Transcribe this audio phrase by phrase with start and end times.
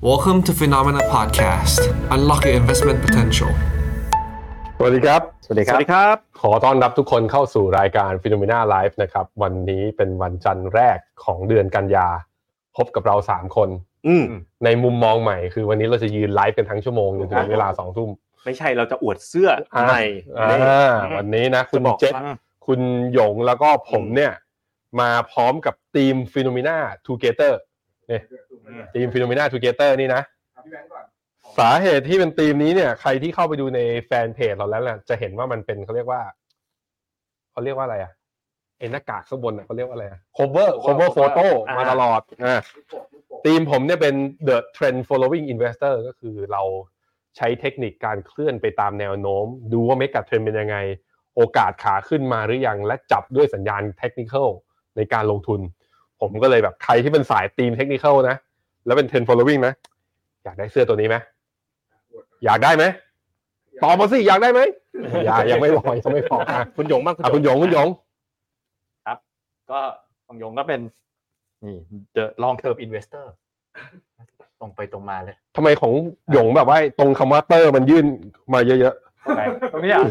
[0.00, 1.80] Welcome to Phenomena Podcast.
[2.14, 3.50] Unlock your investment potential.
[4.78, 12.08] สวัสดีครับ สวัสดีคสรับวัสดีครับ ขอต้อนรับทุกคนเข้าสู่รายการ Phenomena Live นะครับ วันนี้เป็นวันจันทร์แรกของเดือนกันยา
[12.76, 13.68] พบกับเรา 3 คน
[14.06, 14.24] อืม
[14.64, 18.10] ในมุมมองใหม่ คือวันนี้เราจะยืนไลฟ์กันทั้งชั่วโมงจนถึงเวลา2ทุ่ม
[18.44, 19.50] ไม่ใช่เราจะอวดเสื้อ
[19.86, 20.02] ใหม่
[20.38, 20.58] อ่านี่
[21.16, 22.24] วันนี้นะ คุจะณบอกเจษว่า
[22.66, 22.80] คุณ
[23.12, 24.32] หยงแล้วก็ผมเนี่ย
[25.00, 26.76] มาพร้อมกับทีม Phenomena
[27.06, 27.54] Together
[28.08, 28.22] เนี่ย
[28.94, 30.22] ทีม Phenomena Together นี่นะ
[31.58, 36.22] สาเหตุที่เป็นทีมนี้เนี่ย ใครที่เข้าไปดูในแฟนเพจเราแล้วแหละจะเห็นว่ามันเป็นเขาเรียกว่า
[37.52, 38.12] เขาเรียกว่าอะไรอะ
[38.78, 42.60] เอ็นหน้ากากข้างบนอะเขาเรียกว่าอะไรอะ cover cover photo อ่ามมาตลอดอ่า
[43.44, 44.14] ทีมผมเนี่ยเป็น
[44.48, 46.62] the trend following investor ก็คือเรา
[47.36, 50.76] ใช้เทคนิคการเคลื่อนไปตามแนวโน้ม ดูว่าเมกะเทรนเป็นยังไง
[51.36, 54.34] โอกาสขาขึ้นมาหรือยัง และจับด้วยสัญญาณเทคนิค
[54.96, 55.60] ในการลงทุน
[56.20, 58.36] ผมก็เลยแบบใครที่เป็นสายทีมเทคนิคนะ
[58.88, 59.74] แล้วเป็น trend following นะ
[60.44, 61.16] อยากได้เสื้อตัวนี้ไหม
[62.44, 62.84] อยากได้ไหม
[63.82, 64.60] ตอบมาสิอยากได้ไหม
[65.26, 67.88] อยากยังไม่บอกยังไม่บอกอะคุณหยงบ้างอะคุณหยงคุณหยง
[69.70, 69.80] ก็
[70.26, 70.80] ของยงก็เป็น
[71.64, 71.76] นี่
[72.16, 73.24] the long term investor
[74.60, 75.92] ตรงไปตรงมาเลยทำไมของ
[76.32, 78.06] หยงแบบว่าตรงคำว่าเตอร์มันยื่น
[78.54, 78.94] มาเยอะ
[79.36, 80.02] ไหนตรงนี้อะ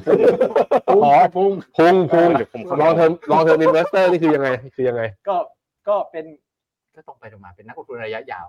[1.03, 5.35] อ๋อพุ่งๆพุงพุงเดี๋ยวผมเข้า long term long term investor นี่คือยังไง คือยังไง ก็
[5.87, 6.25] ก็เป็น
[6.95, 8.47] ก็ตรงไปตรงมาเป็นนักลงทุนระยะยาว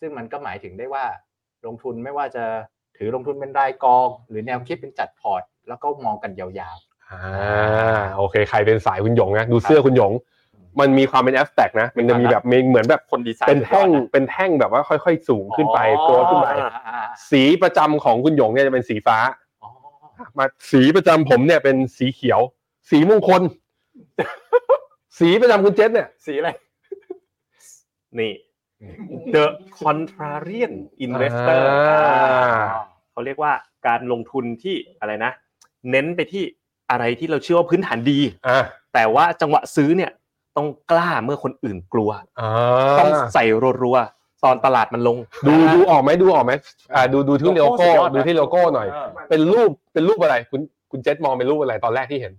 [0.00, 1.04] ซึ่งมันก็หมายถึงได้ว่า
[1.66, 2.44] ลงทุนไม่ว่าจะ
[2.96, 6.76] ถือลงทุนเป็นรายกอง หรือแนวคิดเป็นจัดพอร์ต แล้วก็มองกันยาว
[7.10, 7.22] อ่า
[8.16, 10.12] โอเค ใครเป็นสายคุณหยงนะดูเสื้อคุณหยง
[10.80, 19.18] มันมีความเป็น abstract นะ มันจะมีแบบมีเหมือนแบบคนดีไซน์เป็นแท่งสุดยอดนะเป็นแท่งแบบว่าค่อยๆ สูงๆขึ้นไปอ๋อ growth ขึ้นไปอ่าอ่าสีประจำของคุณหยงเนี่ยจะเป็นสีฟ้า
[19.62, 19.70] อ๋อ
[20.38, 22.40] มาสีประจำผมเนี่ยเป็นสีเขียว
[22.90, 23.42] สีมงคล
[25.18, 26.50] สีประจำคุณเจษเนี่ย สีอะไร
[28.18, 28.32] นี่
[29.34, 29.44] the
[29.80, 30.72] contrarian
[31.06, 32.74] investor อ่าอ่า
[33.12, 33.52] เขาเรียกว่า
[33.86, 35.32] การลงทุนที่อะไรนะ
[35.90, 36.44] เน้นไปที่
[36.90, 38.58] อะไรที่เราเชื่อว่าพื้นฐานดีอ่า
[38.94, 40.10] แต่ว่าจังหวะซื้อเนี่ย
[40.56, 42.50] ต้องกล้าเมื่อคนอื่นกลัวอ่า
[43.00, 43.44] ต้องใส่
[43.82, 46.52] รัวๆตอนตลาดมันลง ดูดูออกไหมดูออกไหม
[46.94, 48.88] อ่าดูดูที่โลโลโก้โก้สุดยอดนะดูที่โลโก้หน่อย
[49.28, 50.60] เป็นรูปเป็นรูปอะไร คุณ
[50.90, 52.32] คุณเจษมองเป็นรูปอะไรตอนแรกที่เห็น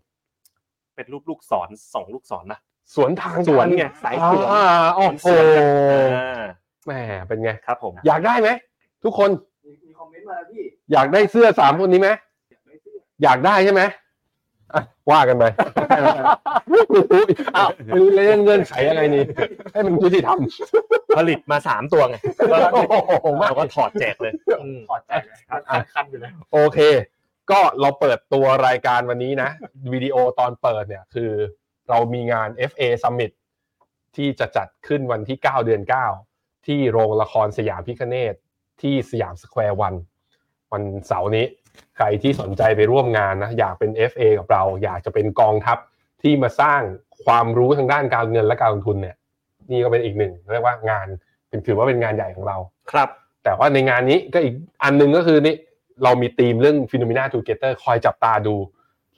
[0.96, 2.60] เป็นรูปลูกศรสองลูกศรนะ
[2.94, 4.64] สวนทางสวนกัไงสายสวนอ่า
[4.96, 5.64] โอ้มันโหสวนกัน
[6.16, 6.44] อ่า
[6.86, 6.92] แหม
[7.28, 8.50] เป็นไงครับผม อยากได้ไหม
[9.04, 9.30] ทุกคน
[9.66, 12.10] มีคอมเมนต์มาแล้วพี่อยากได้เสื้อสามคนนี้ไหม
[13.24, 13.82] อยากได้ใช่ไหม
[14.74, 15.46] อะว่ากันไป
[17.58, 19.24] อ้าวไม่รู้เรื่องเงื่อนไขยังไงนี่
[19.74, 20.38] ให้มันยุติธรรม
[21.18, 22.16] ผลิตมาสามตัวไง
[22.74, 22.82] โอ้
[23.22, 25.38] โหมากเราก็ถอดแจกเลยอืมถอดใจเลย
[25.94, 26.80] คันๆอยู่เลยโอเค
[27.52, 29.50] ก็เราเปิดตัวรายการวันนี้นะ
[29.94, 31.32] วิดีโอตอนเปิดเนี่ยคือ
[31.90, 33.32] เรามีงาน FA Summit
[34.16, 35.82] ที่จะจัดขึ้นวันที่ 9 เดือน
[36.26, 38.34] 9 ที่โรงละครสยามพิฆเนศ
[38.82, 39.94] ที่สยามสแควร์วัน
[40.72, 41.46] วันเสาร์นี้
[41.96, 45.78] ใครที่สนใจไปร่วมงานนะอยากเป็น FA กับเรา อยากจะเป็นกองทัพ
[46.22, 46.82] ที่มาสร้าง
[47.26, 49.16] ความรู้ทางด้านการเงินและการลงทุนเนี่ย
[49.72, 51.08] นี่ก็เป็นอีกหนึ่งเรียกว่างาน
[51.50, 52.58] เป็นถือว่าเป็นงานใหญ่ของเรา
[52.92, 53.10] ครับ
[53.44, 54.54] แต่ว่าในงานนี้ก็อีก
[54.84, 55.56] อันหนึงก็คือนี่
[56.04, 58.56] เรามีธีมเรื่อง Phenomena Together คอยจับตาดู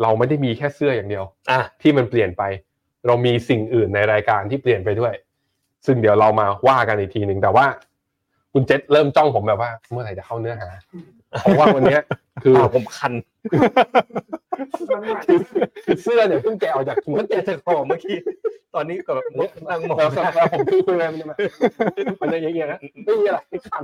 [0.01, 2.43] เราไม่ได้มีแค่เสื้ออย่างเดียวอะที่มันเปลี่ยนไป
[3.07, 5.13] เรามีสิ่งอื่นในรายการที่เปลี่ยนไปด้วย
[5.85, 7.65] ซึ่งเดี๋ยวเรามาว่ากันอีกทีหนึ่งแต่ว่า
[8.53, 10.69] คุณเจษเริ่มจ้องผมแบบว่า เมื่อไหร่จะเข้าเนื้อหา
[11.41, 12.01] เพราะว่าวันเนี้ย
[12.43, 13.13] คืออ้าวผมคัน
[15.85, 18.17] คือเสื้อเนี่ยเพิ่งแกะออกจากถุงมันแกจะคอเมื่อกี้
[18.75, 19.25] ตอนนี้ก็แบบ
[19.69, 21.35] นั่งมองแล้วสักพักผมคุยคุยๆมันจะมา
[22.21, 23.83] มันจะอย่างเงี้ยนะไม่มีอะไรขัน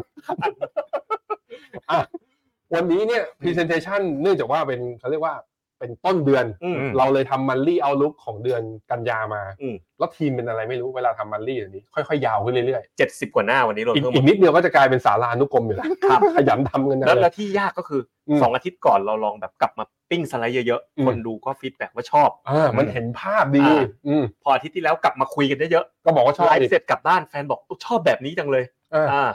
[1.92, 2.00] อะ
[2.74, 5.36] วันนี้เนี่ย presentation เนื่องจากว่าเป็นเขาเรียกว่า
[5.84, 8.62] เป็นต้นเดือนอืมเราเลยทำมันลี่เอาลุกของเดือน
[8.92, 15.88] กันยามาอืมแล้วทีมเป็นอะไรไม่รู้เวลาทำมันลี่อย่างนี้ ค่อยๆ ยาวขึ้นเรื่อยเจ็ดสิบกว่าหน้าวันนี้เราๆอีกเพิ่มอีกนิดเดียวก็จะกลายเป็นสารานุกรมอยู่แล้ว
[16.38, 28.64] ขยันทำกันนะแล้วเลแล้วยที่ยากก็คืออมสองอาทิตย์ก่อนเราลองแบบกลับมาปิ้งสไลด์เยอะอืมๆคนดูก็ feedback ว่าชอบอ่ามันเห็นภาพดีอ่าอืมพออาทิตย์ที่แล้วกลับมาคุยกันเยอะก็บอกว่าชๆอบไลดิฟ์เสร็จกลับบ้านแฟนบอกชอบแบบนี้จังเลย
[28.96, 29.32] อ่าอ่า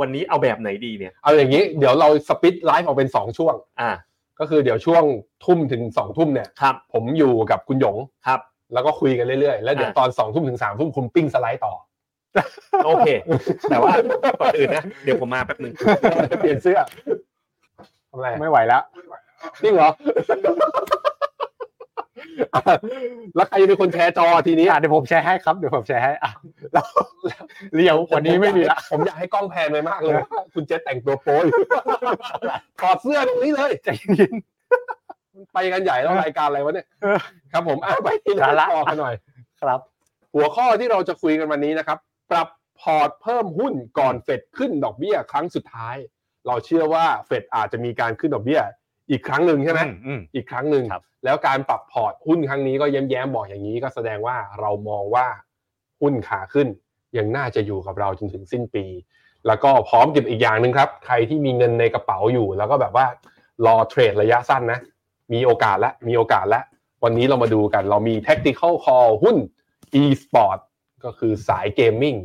[0.00, 3.90] วันนี้เอาแบบไหนดีเนี่ย เอาอย่างนี้ เดี๋ยวเรา split ไลฟ์ออกเป็นสองช่วง อ่า
[4.40, 5.02] ก็คือเดี๋ยวช่วง
[5.44, 7.96] ทุ่มถึงสองทุ่มเนี่ยครับผมอยู่กับคุณหยง
[8.26, 8.40] ครับ
[8.72, 11.74] แล้วก็คุยกันเรื่อยๆ แล้วเดี๋ยวอ่าตอนสองทุ่มถึงสามทุ่มคุณปิ้งสไลด์ต่อ
[12.86, 13.08] โอเค
[13.70, 13.92] แต่ว่า
[14.40, 15.74] ก่อนอื่นนะ เดี๋ยวผมมาแป๊บหนึ่ง
[16.40, 16.78] เปลี่ยนเสื้อ
[18.10, 18.82] ทำอะไรไม่ไหวแล้ว
[19.62, 19.92] จริงเหรออะ
[23.36, 26.30] แล้วใครจะเป็นคนแชร์จอทีนี้อะเดี๋ยวผมแชร์ให้ครับเดี๋ยวผมแชร์ให้อะ
[26.72, 26.86] แล้ว
[27.74, 31.60] เรียววันนี้ไม่มีละผมอยากให้กล้องแพนไปมากเลยว่าคุณเจษแต่งตัวโป๊อยู่
[32.80, 34.34] ถอดเสื้อตรงนี้เลยใจเย็น
[35.52, 36.86] ไปกันใหญ่แล้วรายการอะไรวะเนี่ย
[37.52, 39.14] ครับ ผมอะไปที่หน้าสาระจอกันหน่อย
[39.62, 39.80] ครับ
[40.34, 41.98] หัวข้อที่เราจะคุยกันวันนี้นะครับ
[42.30, 42.48] ปรับ
[42.80, 45.96] พอร์ตเพิ่มหุ้นก่อนเฟดขึ้นดอกเบี้ยครั้งสุดท้าย
[46.46, 48.60] เราเชื่อว่าเฟดอาจจะมีการขึ้นดอกเบี้ย
[49.10, 55.26] อีกครั้งหนึ่งใช่ไหมอือืมอีกครั้งหนึ่งครับแล้วการปรับพอร์ตหุ้นครั้งนี้ก็แย้มๆบอกอย่างนี้ก็แสดงว่าเรามองว่า
[56.00, 56.68] หุ้นขาขึ้น
[57.16, 58.84] ยังน่าจะอยู่กับเราจนถึงสิ้นปี
[59.46, 63.06] แล้วก็พร้อมกับอีกอย่างหนึ่งครับ ใครที่มีเงินในกระเป๋าอยู่ แล้วก็แบบว่า
[63.66, 64.80] รอเทรดระยะสั้นนะ
[65.32, 66.64] มีโอกาสแล้วมีโอกาสแล้ว
[67.04, 69.36] วันนี้เรามาดูกันเรามี tactical call หุ้น
[70.02, 70.58] e-sport
[71.04, 72.16] ก็คือสาย gaming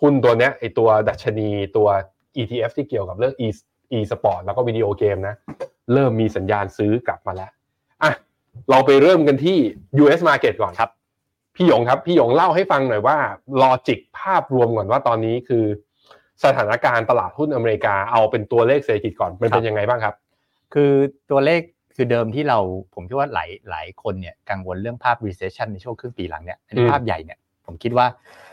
[0.00, 1.88] หุ้นตัวเนี้ยไอตัวดัชนีตัว
[2.36, 3.48] ETF ที่เกี่ยวกับเรื่อง e
[3.98, 5.34] e-sport แล้วก็วิดีโอเกมนะ
[5.92, 7.50] เริ่มมีสัญญาณซื้อกลับมาแล้ว
[8.02, 8.12] อะ
[8.70, 9.56] เราไปเริ่มกันที่
[10.02, 10.90] US Market ก่อนครับ
[11.56, 13.16] พี่หยงครับ พี่หยงเล่าให้ฟังหน่อยว่า
[13.62, 15.64] logic ภาพรวมก่อนว่าตอนนี้คือ
[16.44, 20.14] สถานการณ์ตลาดหุ้นอเมริกาเอาเป็นตัวเลขเศรษฐกิจก่อนมันเป็นยังไงบ้างครับ
[20.74, 20.90] คือ
[21.30, 21.60] ตัวเลข
[21.96, 22.58] คือเดิมที่เรา
[22.94, 28.06] ผมคิดว่าหลายหลายคนเนี่ยกังวลเรื่องภาพ recession ในช่วงครึ่งปีหลังเนี่ยอันนี้อืมภาพใหญ่เนี่ยผมคิดว่า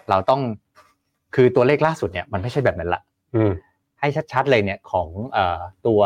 [0.09, 0.41] เราต้อง
[1.35, 3.01] คือตัวเลขล่าสุดเนี่ยมันไม่ใช่แบบนั้นละ
[3.35, 3.51] อืม
[4.03, 6.01] ให้ชัดๆเลยเนี่ยของเอ่อตัว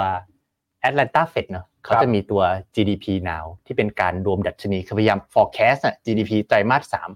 [0.88, 2.42] Atlanta Fed เนอะเขาจะมีตัว
[2.76, 7.10] GDP now ที่เป็นการรวมดัชนีคือพยายาม forecast อะ GDP ไตรมาสสาม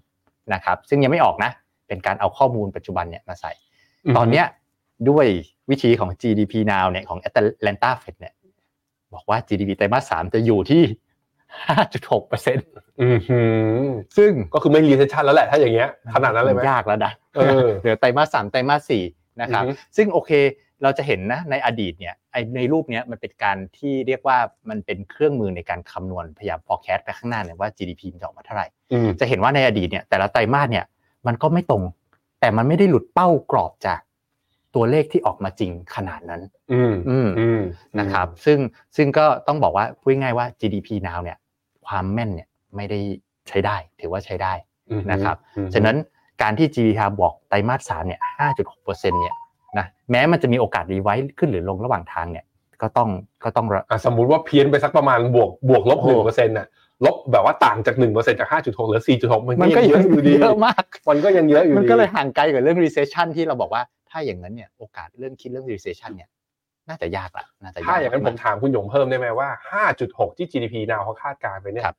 [0.53, 1.51] นะครับซึ่งยังไม่ออกนะ
[1.87, 3.51] เป็นการเอาข้อมูลปัจจุบันเนี่ยมาใส่
[4.17, 4.45] ตอนเนี้ย
[5.09, 5.25] ด้วย
[5.69, 8.33] วิธีของ GDP now เนี่ยของ Atlanta Fed เนี่ย
[9.13, 10.83] บอกว่า GDP ไตรมาสสามจะอยู่ที่
[11.59, 12.67] 5.6เปอร์เซ็นต์
[13.01, 13.39] อืมหื
[13.85, 19.03] มซึ่งก็คือไม่ recession แล้วแหละถ้าอย่างเงี้ยขนาดนั้นเลยไหมยากแล้วนะเออเหลือไตรมาสสามไตรมาสสี่
[19.41, 20.31] นะครับอือฮึซึ่งโอเค
[20.83, 24.37] เราจะเห็นนะในอดีตเนี่ยไอในรูปเนี้ยมันเป็นการที่เรียกว่า
[24.69, 30.85] มันเป็นเครื่องมือในการคำนวณพยายาม forecast ไปข้างหน้าเนี่ยว่า GDP มันจะออกมาเท่าไหร่อืมจะเห็นว่าในอดีตเนี่ยแต่ละไตรมาสเนี่ย
[31.27, 31.83] มันก็ไม่ตรง
[32.39, 33.99] แต่มันไม่ได้หลุดเป้ากรอบจาก
[34.75, 36.41] ตัวเลขที่ออกมาจริงขนาดนั้น
[36.73, 37.61] อืมอืมอืม
[37.99, 38.59] นะครับ ซึ่ง
[38.95, 41.37] ซึ่งก็ต้องบอกว่าพูดง่ายๆว่า GDP now เนี่ย
[41.87, 42.99] ความแม่นเนี่ยไม่ได้
[43.47, 44.53] ใช้ได้ ถือว่าใช้ได้
[44.89, 45.97] อืมนะครับอืมฉะนั้น
[46.41, 49.35] การที่ GDP บอกไตรมาสสามเนี่ย 5.6เปอร์เซ็นต์เนี่ย
[49.77, 52.45] นะแม้มันจะมีโอกาส revise ขึ้นหรือลงระหว่างทางเนี่ย
[52.81, 53.09] ก็ต้อง
[53.43, 56.67] ก็ต้องระอะสมมุติว่าเพี้ยนไปสักประมาณบวกบวกลบโอ้หนึ่งเปอร์เซ็นต์น่ะ
[57.05, 66.29] ลบแบบว่าต่างจากหนึ่งเปอร์เซ็นต์จากห้าจุดหกเหลือสี่จุดหกมันมันก็ก็ยังเยอะอยู่ดีเยอะมากมันก็ยังเยอะอยู่ดีมันก็เลยห่างไกลกับเรื่อง recession ที่เราบอกว่าถ้าอย่างนั้นเนี่ยโอกาสเรื่องคิดเรื่อง recession เนี่ย
[66.89, 69.49] น่าจะยากละน่าจะยากถ้าอย่างนั้นผมกถามคุณหยงเพิ่มได้ไหมว่า
[69.93, 71.97] 5.6 ที่ GDP นาวเขาคาดการณ์ไปเนี่ยครับ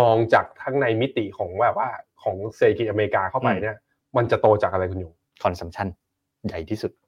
[0.00, 1.88] มองจากทั้งในมิติของแบบว่า
[2.22, 3.76] ของเศรษฐกิจอเมริกาเข้าไปเนี่ย
[4.16, 5.12] มันจะโตจากอะไรคุณหยง
[5.44, 5.88] consumption
[6.46, 7.07] ใหญ่ที่สุดอ่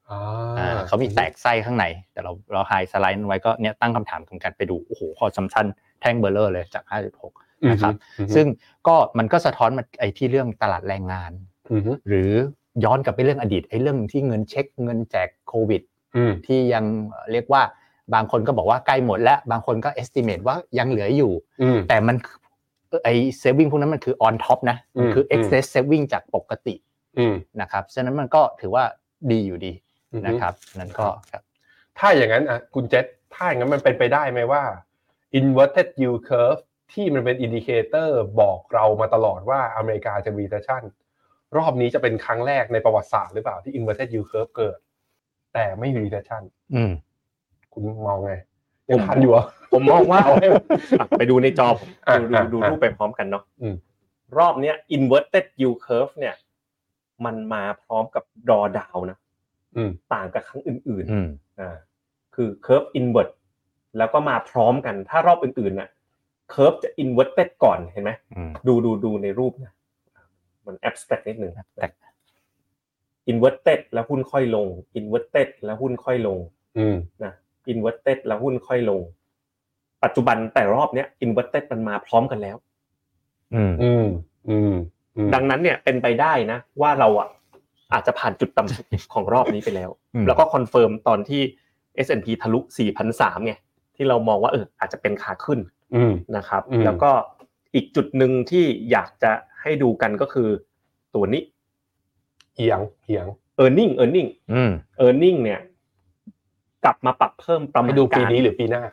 [0.87, 5.65] เขามีแตกไส้ข้างใน แต่เราเราไฮสไลด์ไว้ก็เนี่ยตั้งคำถามตรงกันไปดู โอ้โห consumption
[6.01, 6.83] แท่งเบลเลอร์เลยจาก
[7.27, 8.45] 5.6 นะครับอืมซึ่ง
[8.87, 11.31] ก็มันก็สะท้อนมาไอ้ที่เรื่องตลาดแรงงาน
[11.69, 12.31] อืมหรือ
[12.83, 15.81] ย้อนกลับไปเรื่องอดีตไอ้เรื่องที่เงินเช็คเงินแจกโควิด
[16.15, 16.85] อืมที่ยัง
[17.31, 17.61] เรียกว่า
[18.13, 21.31] บางคนก็บอกว่าใกล้หมดแล้ว บางคนก็ estimate ว่ายังเหลืออยู่
[21.61, 22.15] อืมแต่มัน
[23.03, 26.75] ไอ้ saving พวกนั้นมันคือ on top นะมันคืออืม excess saving จากปกติ
[27.17, 28.83] อืมนะครับฉะนั้นมันก็ถือว่า
[29.31, 29.90] ดีอยู่ดีอืม
[30.25, 31.43] นะครับนั่นก็ครับ
[31.99, 34.63] ถ้าอย่างนั้นอะคุณเจษถ้าอย่างนั้นมันเป็นไปได้ไหมว่า
[35.39, 36.61] inverted yield curve
[36.93, 40.83] ที่มันเป็น indicator บอกเรามาตลอดว่าอเมริกาจะ recession
[41.57, 44.77] รอบนี้จะเป็นครั้งแรกในประวัติศาสตร์หรือเปล่าที่ inverted yield curve เกิด
[45.53, 46.43] แต่ไม่มี recession
[46.75, 46.91] อืม
[47.73, 48.33] คุณมองไง
[48.89, 50.47] ยังทันอยู่เหรอผมมองว่าเอาให้
[50.99, 53.75] อะไปดูในจอผมอะดูดูอะดูอะรูปไปพร้อมกันเนาะอืม
[54.37, 56.35] รอบเนี้ย inverted yield curve เนี่ย
[57.25, 59.20] มันมาพร้อมกับ drawdown นะอืม
[60.13, 61.75] ต่างกับครั้งอื่นอืมๆอ่า
[62.35, 63.29] คือ curve invert
[63.97, 65.89] แล้วก็มาพร้อมกัน ถ้ารอบอื่นๆน่ะ
[66.53, 69.73] curve จะ inverted ก่อนเห็นไหมอืมดูดูดูในรูปนะ
[70.65, 71.95] มัน abstract นิดนึง abstract
[73.31, 74.67] inverted แล้วหุ้นค่อยลง
[74.99, 76.37] inverted แล้วหุ้นค่อยลง
[76.77, 77.33] อืมนะ
[77.71, 79.01] inverted แล้วหุ้นค่อยลง
[80.03, 82.57] ปัจจุบันแต่รอบเนี้ย inverted มันมาพร้อมกันแล้ว
[83.53, 84.07] อืมอืม
[84.49, 84.73] อืม
[85.17, 87.29] อืมดังนั้นเนี่ยเป็นไปได้นะ ว่าเราอะ
[87.93, 91.41] อาจจะผ่านจุดต่ำสุดของรอบนี้ไปแล้วอืมแล้วก็ confirm ตอนที่
[92.05, 92.59] S&P ทะลุ
[93.01, 93.53] 4,300ไง
[93.95, 95.59] ที่เรามองว่าเอออาจจะเป็นขาขึ้น
[95.95, 97.11] อืมนะครับอืมแล้วก็
[97.75, 99.31] อีกจุดหนึ่งที่อยากจะ
[99.61, 100.49] ให้ดูกันก็คือ
[101.15, 101.41] ตัวนี้
[102.55, 103.27] earning earning
[103.63, 104.71] e a r n i n g earning อืม
[105.03, 105.61] earning เนี่ย
[106.85, 108.83] กลับมาปรับเพิ่มประมาให้ณดูปีการนี้หรือปีหน้า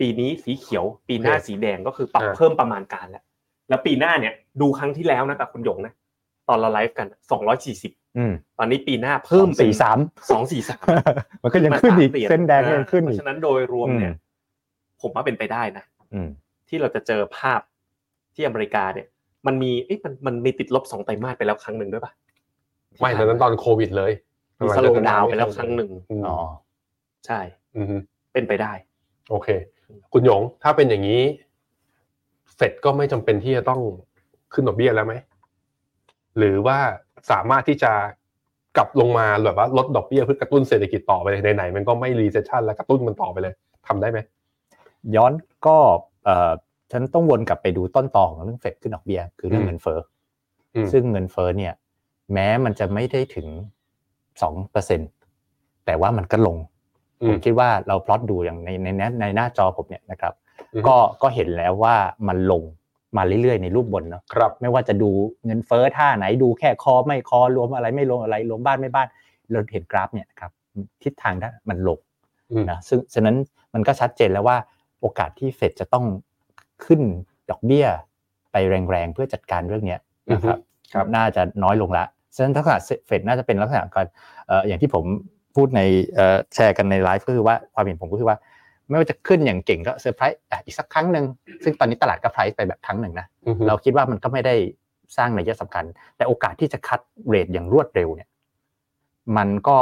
[0.00, 3.22] ปีนี้สีเขียว ปีหน้าโอเคสีแดงก็คือปรับอ่าเพิ่มประมาณการแล้ว
[3.68, 5.92] แล้วปีหน้าเนี่ย ดูครั้งที่แล้วนะกับคุณหยงนะ
[6.48, 9.98] ตอนเราไลฟ์กันสองร้อยสี่สิบอืมตอนนี้ปีหน้าเพิ่มเป็นสี่สาม
[10.30, 10.84] สองสี่สาม
[11.42, 14.18] มันก็ยังขึ้นอีกเส้นแดงก็ยังขึ้นเพอีกราะฉะนั้นโดยรวมเนี่ยอื
[14.98, 16.28] มผมว่าเป็นไปได้นะอืม
[16.68, 17.60] ที่เราจะเจอภาพ
[18.34, 19.06] ที่อเมริกาเนี่ย
[19.46, 22.12] มันมีเอ๊ะมันมันมีติดลบสองไตรมาสไปแล้วครั้งหนึ่งด้วยปะ
[23.00, 24.12] ไม่ตอนนั้นตอนโควิดเลย
[24.64, 26.38] มีสโลว์ดาวน์ไปแล้วครั้งหนึ่งอืมอ๋อ
[27.26, 27.40] ใช่
[27.76, 27.86] อืม
[28.32, 28.72] เป็นไปได้
[29.30, 29.48] โอเค
[30.12, 31.22] คุณหยงถ้าเป็นอย่างนี้
[32.56, 33.80] เฟดก็ไม่จำเป็นที่จะต้อง
[34.52, 35.14] ขึ้นดอกเบี้ยแล้วไหม
[36.38, 36.78] หรือว่า
[37.30, 37.92] สามารถที่จะ
[38.76, 43.54] กลับลงมาแบบว่าลดดอกเบี้ยเพื่อกระตุ้นเศรษฐกิจต่อไปเลยไหนๆมันก็ไม่ recession แล้วกระตุ้นมันต่อไปเลย
[43.86, 44.18] ทำได้ไหม
[45.16, 45.32] ย้อน
[45.66, 45.76] ก็
[46.24, 46.50] เอ่อ
[46.92, 49.98] ฉันต้องวนกลับไปดูต้นตอของเรื่องเฟดขึ้นดอกเบี้ยคือเรื่องอืมเงินเฟ้อ
[50.74, 51.72] อมซึ่งเงินเฟ้อเนี่ย
[52.32, 53.48] แม้มันจะไม่ได้ถึง
[54.42, 55.00] สองเปอร์เซ็น
[55.86, 56.56] แต่ว่ามันก็ลง
[57.22, 60.32] อืผมมคิดว่าเราพลอตดูอย่างในในในในหน้าจอผมเนี่ยนะครับ
[60.72, 61.96] อืมก็ก็เห็นแล้วว่า
[62.28, 62.62] มันลง
[63.16, 65.10] มาเรื่อยๆในรูปบนเนาะครับไม่ว่าจะดู
[65.46, 69.08] เงินเฟ้อท่าไหนดูแค่คอไม่คอรวมอะไรไม่รวมอะไรรวมบ้านไม่บ้าน
[69.50, 70.50] เราเห็นกราฟเนี่ยนะครับ
[71.02, 71.98] ทิศทางด้านมันลง
[72.50, 73.36] อืมนะซึ่งฉะนั้น
[73.74, 74.56] มันก็ชัดเจนแล้วว่า
[75.00, 76.04] โอกาสที่เฟดจะต้อง
[76.84, 77.00] ขึ้น
[77.50, 77.86] ดอกเบี้ย
[78.52, 78.56] ไป
[78.90, 80.00] แรงๆเพื่อจัดการเรื่องเนี้ย
[80.32, 80.58] นะครับ
[80.94, 84.06] ครับน่าจะน้อยลงละฉะนั้นลักษณะเฟดน่าจะเป็นลักษณะการ
[84.46, 85.04] เอ่ออย่างที่ผม
[85.56, 85.80] พูดใน
[86.14, 88.38] เอ่อแชร์กันในไลฟ์ก็คือว่าความเห็นผมก็คือว่า
[88.88, 91.24] ไม่ว่าจะขึ้นอย่างเก่งก็เซอร์ไพรส์อะอีกสักครั้งหนึ่ง
[91.64, 94.54] ซึ่งตอนนี้ตลาดก็ price ไปแบบครั้งหนึ่งนะอืมเราคิดว่ามันก็ไม่ได้
[95.16, 95.84] สร้างนัยสำคัญ
[96.16, 98.28] แต่โอกาสที่จะ cut rate อย่างรวดเร็วเนี่ย
[99.36, 99.78] มันก็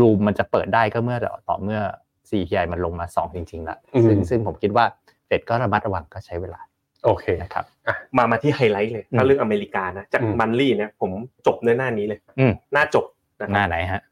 [0.00, 1.80] room มันจะเปิดได้ก็เมื่อต่อเมื่อ
[2.28, 3.76] CPI มันลงมาสองจริงๆละ
[4.06, 4.84] ซึ่งซึ่งผมคิดว่า
[5.26, 6.60] เฟดก็ระมัดระวังก็ใช้เวลา
[7.04, 7.64] โอเคนะครับ
[8.16, 11.10] มามาที่ไฮไลท์เลยอืมถ้าเรื่องอเมริกานะจากอืม monthly เนี่ยผม
[11.46, 13.04] จบเนื้อหน้านี้เลยอืมหน้าจบ
[13.40, 14.02] นะคหรัน้าบไหนฮะ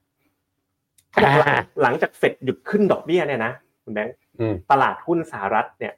[1.10, 3.52] เขาบอกว่าหลังจากเฟดหยุดขึ้นดอกเบี้ยเนี่ยนะ
[3.84, 5.94] คุณแบงค์อืมตลาดหุ้นสหรัฐเนี่ย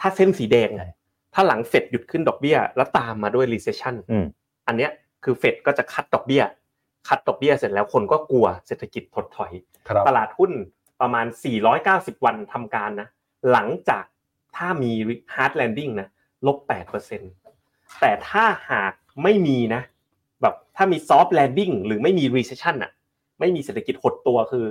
[0.00, 0.90] ถ้าเส้นสีแดงใช่
[1.34, 4.26] ถ้าหลังเฟดหยุดขึ้นดอกเบี้ย แล้วตามมาด้วย recession อืม
[4.66, 4.90] อันเนี้ย
[5.24, 6.42] คือเฟดก็จะ cut ดอกเบี้ย
[7.08, 9.52] คัดดอกเบี้ยเสร็จแล้วคนก็กลัวเศรษฐกิจถดถอย
[9.88, 10.52] ครับตลาดหุ้น
[11.00, 11.26] ประมาณ
[11.76, 13.08] 490 วันทำการนะ
[13.52, 14.04] หลังจาก
[14.56, 14.90] ถ้ามี
[15.34, 16.08] hard landing นะ
[16.46, 16.58] ลบ
[17.30, 19.82] 8%แต่ถ้าหากไม่มีนะ
[20.42, 22.92] แบบถ้ามี soft landing หรือไม่มี recession อะ
[23.40, 24.64] ไม่มีเศรษฐกิจหดตัวคือ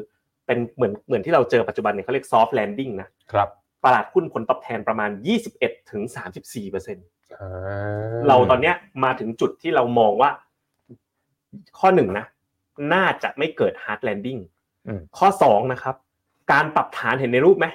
[0.49, 3.49] เป็นเหมือนเหมือนที่เราเจอปัจจุบันเนี่ยเขาเรียก soft landing นะครับ
[3.85, 5.09] ตลาดหุ้นผลตอบแทนประมาณ
[5.49, 6.01] 21ถึง
[6.37, 7.05] 34เปอร์เซ็นต์
[7.39, 7.47] อ่
[8.27, 10.29] เราตอนเนี้ยมาถึงจุดที่เรามองว่า
[11.79, 12.25] ข้อหนึ่งนะ
[12.93, 14.41] น่าจะไม่เกิด hard landing
[14.87, 15.95] อืมข้อสองนะครับ
[16.51, 17.67] การปรับฐานเห็นในรูปไหม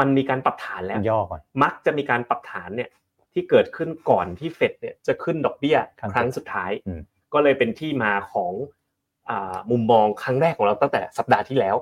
[0.00, 2.90] มันมีการปรับฐานแล้วย่อก่อนมักจะมีการปรับฐานเนี่ย
[3.32, 7.00] ที่เกิดขึ้นก่อนที่เฟดเนี่ยจะขึ้นดอกเบี้ยครั้งครั้งสุดท้ายอืม
[7.32, 8.79] ก็เลยเป็นที่มาของอ่า
[9.70, 11.76] มุมมองครั้งแรกของเราตั้งแต่สัปดาห์ที่แล้ว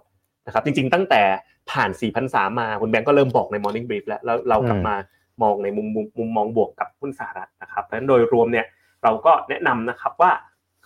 [0.46, 1.22] นะครับ จริง ๆ ตั้งแต่
[1.70, 4.96] ผ่าน4 0 0 3มาคุณแบงก์ก็เริ่มบอกใน Morning Brief แล้วแล้วเรากลับมา
[5.42, 8.66] มองในมุมมุมมุมมองบวกกับหุ้นสหรัฐนะครับเพราะฉะนั้นโดยรวมเนี่ย
[9.02, 10.32] เราก็แนะนำนะครับว่า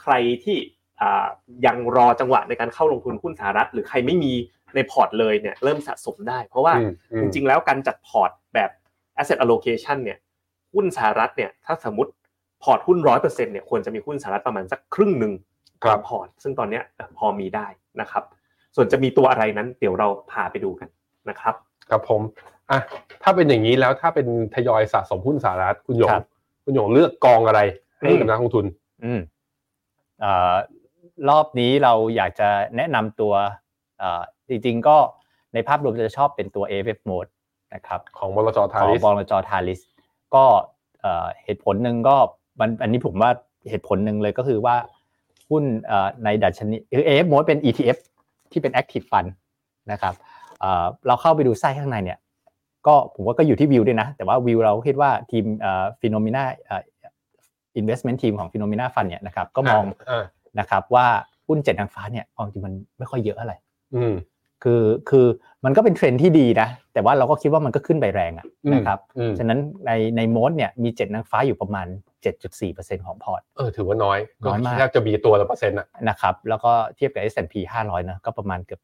[0.02, 0.14] ใคร
[0.44, 0.58] ที่
[1.00, 1.26] อ่า
[1.66, 4.32] ยังรอจังหวะในการเข้าลงทุนหุ้นสหรัฐ หรือใครไม่มี
[4.74, 8.70] ในพอร์ตเลยเนี่ยเริ่มสะสมได้ เพราะว่าอืมอืมจริง ๆ แล้วการจัดพอร์ตแบบ
[9.20, 10.18] asset allocation เนี่ย
[10.74, 12.12] หุ้นสหรัฐเนี่ยถ้าสมมติ
[12.62, 15.50] พอร์ตหุ้นร้อยเปอร์เซ็นต์เนี่ยควรจะมีหุ้นสหรัฐประมาณสักครึ่งหนึ่งครับของ
[16.06, 17.66] พอร์ตซึ่งตอนเนี้ยเอ่อพอมีได้
[18.00, 18.24] นะครับ
[18.76, 20.88] ส่วนจะมีตัวอะไรนั้น เดี๋ยวเราพาไปดูกัน
[21.28, 21.54] นะครับ
[21.90, 22.20] ครับผม
[22.70, 22.78] อะ
[23.22, 26.24] ถ้าเป็นอย่างนี้แล้วถ้าเป็นทยอยสะสมหุ้นสหรัฐคุณหยงครับ
[26.64, 27.60] คุณหยงเลือกกองอะไร
[27.98, 28.66] ให้อืมกับนักลงทุน
[29.04, 29.20] อืม
[30.20, 30.54] เอ่อ
[31.28, 33.32] รอบนี้เราอยากจะแนะนำตัว
[33.98, 34.96] เอ่อจริงๆก็
[35.54, 37.30] ในภาพรวมจะชอบเป็นตัว AFF mode
[37.74, 39.80] นะครับของบลจทาของริสบลจทาริส
[40.34, 40.44] ก็
[41.00, 42.16] เอ่อเหตุผลหนึ่งก็
[42.60, 43.30] มันอันนี้ผมว่า
[43.70, 44.76] เหตุผลหนึ่งเลยก็คือว่า
[45.52, 47.98] หุ้นเอ่อในดัชนีคือ AF mode เป็น ETF
[48.52, 49.28] ที่เป็น active fund
[49.92, 50.14] นะครับ
[50.60, 52.18] เอ่อเราเข้าไปดูไส้ข้างในเนี่ย
[52.86, 55.44] ก็ผมว่าก็อยู่ที่วิวด้วยนะ แต่ว่าวิวเราคิดว่าทีม
[56.00, 56.82] FINNOMENA เอ่อ
[57.80, 60.24] investment team ของ FINNOMENA Funds เนี่ยนะครับก็มองอ่า
[60.60, 61.06] นะครับว่า
[61.46, 63.52] หุ้นเจ็ดนางฟ้าเนี่ยเอาจริงมันไม่ค่อยเยอะอะไร
[63.94, 64.14] อืม
[64.62, 65.26] คือคือ
[65.64, 71.86] มันก็เป็นเทรนด์ที่ดีนะ แต่ว่าเราก็คิดว่ามันก็ขึ้นไปแรงอะอืมนะครับอืมฉะนั้นในในโมดเนี่ยมีเจ็ดนางฟ้าอยู่ประมาณ
[72.46, 77.54] 7.4%ของพอร์ตเออถือว่าน้อยน้อยมากแทบจะมีตัวละเปอร์เซ็นต์อะนะครับแล้วก็เทียบกับ S&P
[77.84, 78.80] 500นะก็ประมาณเกือบ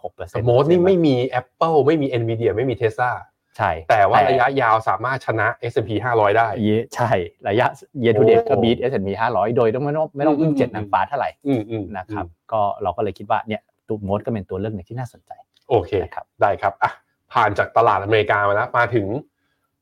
[0.00, 3.12] 26%แต่โมดนี่ไม่มี Apple ไม่มี Nvidia ไม่มี Tesla
[3.56, 7.12] ใช่ แต่ว่าระยะยาวสามารถชนะ S&P 500 ได้เยใช่
[7.48, 7.66] ระยะ
[8.02, 15.30] year to date โอ้ก็ beat S&P 500 โดยต้องไม่ต้องไม่ต้องพึ่งอืมเจ็ดนางฟ้าเท่าไหร่อืมอืมนะครับ ก็เราก็เลยคิดว่าเนี่ย ตัวโมดก็เป็นตัวเลือกหนึ่งที่น่าสนใจ
[15.70, 16.90] โอเคนะครับได้ครับอะ
[17.32, 19.06] ผ่านจากตลาดอเมริกามาแล้วมาถึง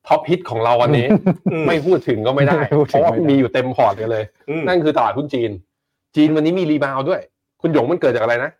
[0.06, 1.06] ท็อปฮิตของเราวันนี้
[1.52, 5.50] อืมไม่พูดถึงก็ไม่ได้ไม่พูดเพถึงราะว่าไม่ได้มีอยู่เต็มพอร์ตกันเลยอืมนั่นคือตลาดหุ้นจีน
[6.16, 7.20] จีนวันนี้มี rebound ด้วย
[7.60, 8.50] คุณหยงมันเกิดจากอะไรนะ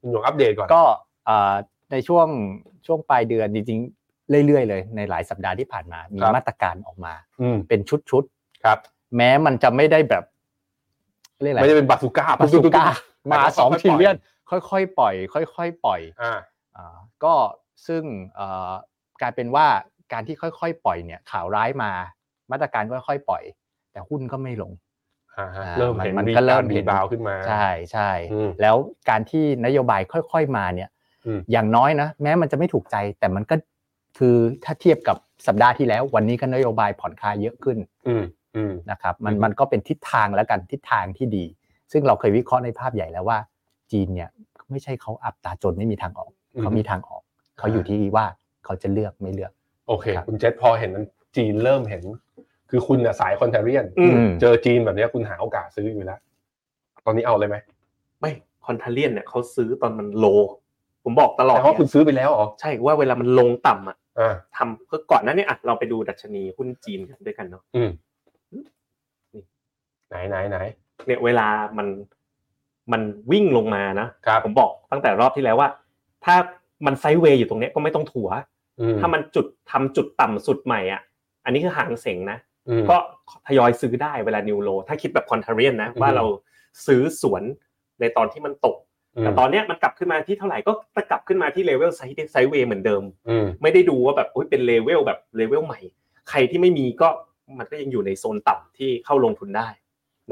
[0.00, 0.82] คุณหยงอัปเดตก่อน ก็
[1.26, 1.54] เอ่อ
[1.92, 2.26] ในช่วง
[2.86, 8.24] ช่วงปลายเดือนจริงๆ เรื่อยๆ เลย ในหลายสัปดาห์ที่ผ่านมา มีครับมาตรการออกมาอืมเป็นชุด
[8.64, 10.24] ครับๆแม้มันจะไม่ได้แบบ
[11.42, 12.84] เรียกอะไรไม่ได้เป็น bazooka bazooka
[13.28, 14.20] แต่มาก็สองค่อยๆทีเลียนปล่
[14.50, 16.34] ค่อยๆปล่อย ค่อยๆปล่อยอ่า
[16.76, 17.34] อ่าก็
[17.86, 18.02] ซึ่ง
[18.34, 18.72] เอ่อ
[19.20, 19.66] กลายเป็นว่า
[20.12, 21.90] การที่ค่อยๆ ปล่อยเนี่ยข่าวร้ายมา
[22.50, 23.42] มาตรการค่อยๆปล่อย
[23.92, 24.72] แต่หุ้นก็ไม่ลง
[25.38, 28.76] อ่าฮะอ่าเริ่มเห็นมันมีก็เริ่มเห็รีนบาวด์ขึ้นมา ใช่ใช่อืมแล้ว
[29.10, 30.90] การที่นโยบายค่อยๆมาเนี่ย
[31.26, 33.56] อืมอย่างน้อยนะแม้มันจะไม่ถูกใจแต่มันก็
[34.18, 38.24] คือถ้าเทียบกับสัปดาห์ที่แล้ว วันนี้ก็นโยบายผ่อนคลายเยอะขึ้นอืม
[38.56, 41.44] อืมนะครับ มันอืมมันก็เป็นทิศทางแล้วกันทิศทางที่ดี
[41.92, 43.38] ซึ่งเราเคยวิเคราะห์ในภาพใหญ่แล้วว่า
[43.92, 44.30] จีนเนี่ย
[44.70, 47.22] ไม่ใช่เขาอับตาจนไม่มีทางออกอืมเขามีทางออก
[47.58, 48.26] เขาอยู่ที่ว่า
[48.64, 49.52] เขาจะเลือกไม่เลือก
[49.88, 51.04] โอเคครับคุณเจษพอเห็นมัน
[51.36, 52.02] จีนเริ่มเห็น
[52.70, 56.18] คือคุณน่ะสาย contrarian อืมเจอจีนแบบเนี้ยคุณหาโอกาสซื้ออยู่แล้ว
[57.04, 57.56] ตอนนี้เอาเลยไหม
[58.20, 58.30] ไม่
[58.66, 60.26] contrarian เนี่ยเขาซื้อตอนมัน low
[61.04, 67.90] ผมบอกตลอดแต่ว่าคุณซื้อไปแล้วเหรอใช่ว่าเวลามันลงต่ำอะอ่าทำก็ก่อนหนั้นเนี่ยอะเราไปดูดัชนีหุ้นจีนกันด้วยกันเนาะอืม
[70.08, 70.58] ไหนไหนไหน
[71.06, 71.46] เนี่ยเวลา
[71.78, 71.86] มัน
[72.92, 75.68] มันวิ่งลงมานะครับผมบอกตั้งแต่รอบที่แล้วว่า
[76.24, 76.36] ถ้า
[76.86, 78.28] มัน sideways อยู่ตรงเนี้ยก็ไม่ต้องถัว
[78.80, 81.02] อืมถ้ามันจุดทำจุดต่ำสุดใหม่อะ
[81.44, 82.38] อันนี้คือฮั่งเส็งนะ
[82.68, 82.96] อืมก็
[83.46, 86.24] ทยอยซื้อได้เวลา new low ถ้าคิดแบบ contrarian นะอืมว่าเรา
[86.86, 87.42] ซื้อสวน
[88.00, 88.76] ในตอนที่มันตก
[89.16, 95.80] อืมแต่ตอนเนี้ยมันกลับขึ้นมาที่เท่าไหร่ก็จะกลับขึ้นมาที่ level side sideways เหมือนเดิมอืมไม่ได้ดูว่าแบบโอ๊ยเป็นเลเวลแบบเลเวลใหม่
[96.30, 97.08] ใครที่ไม่มีก็
[97.58, 99.83] มันก็ยังอยู่ในโซนต่ำที่เข้าลงทุนได้นะ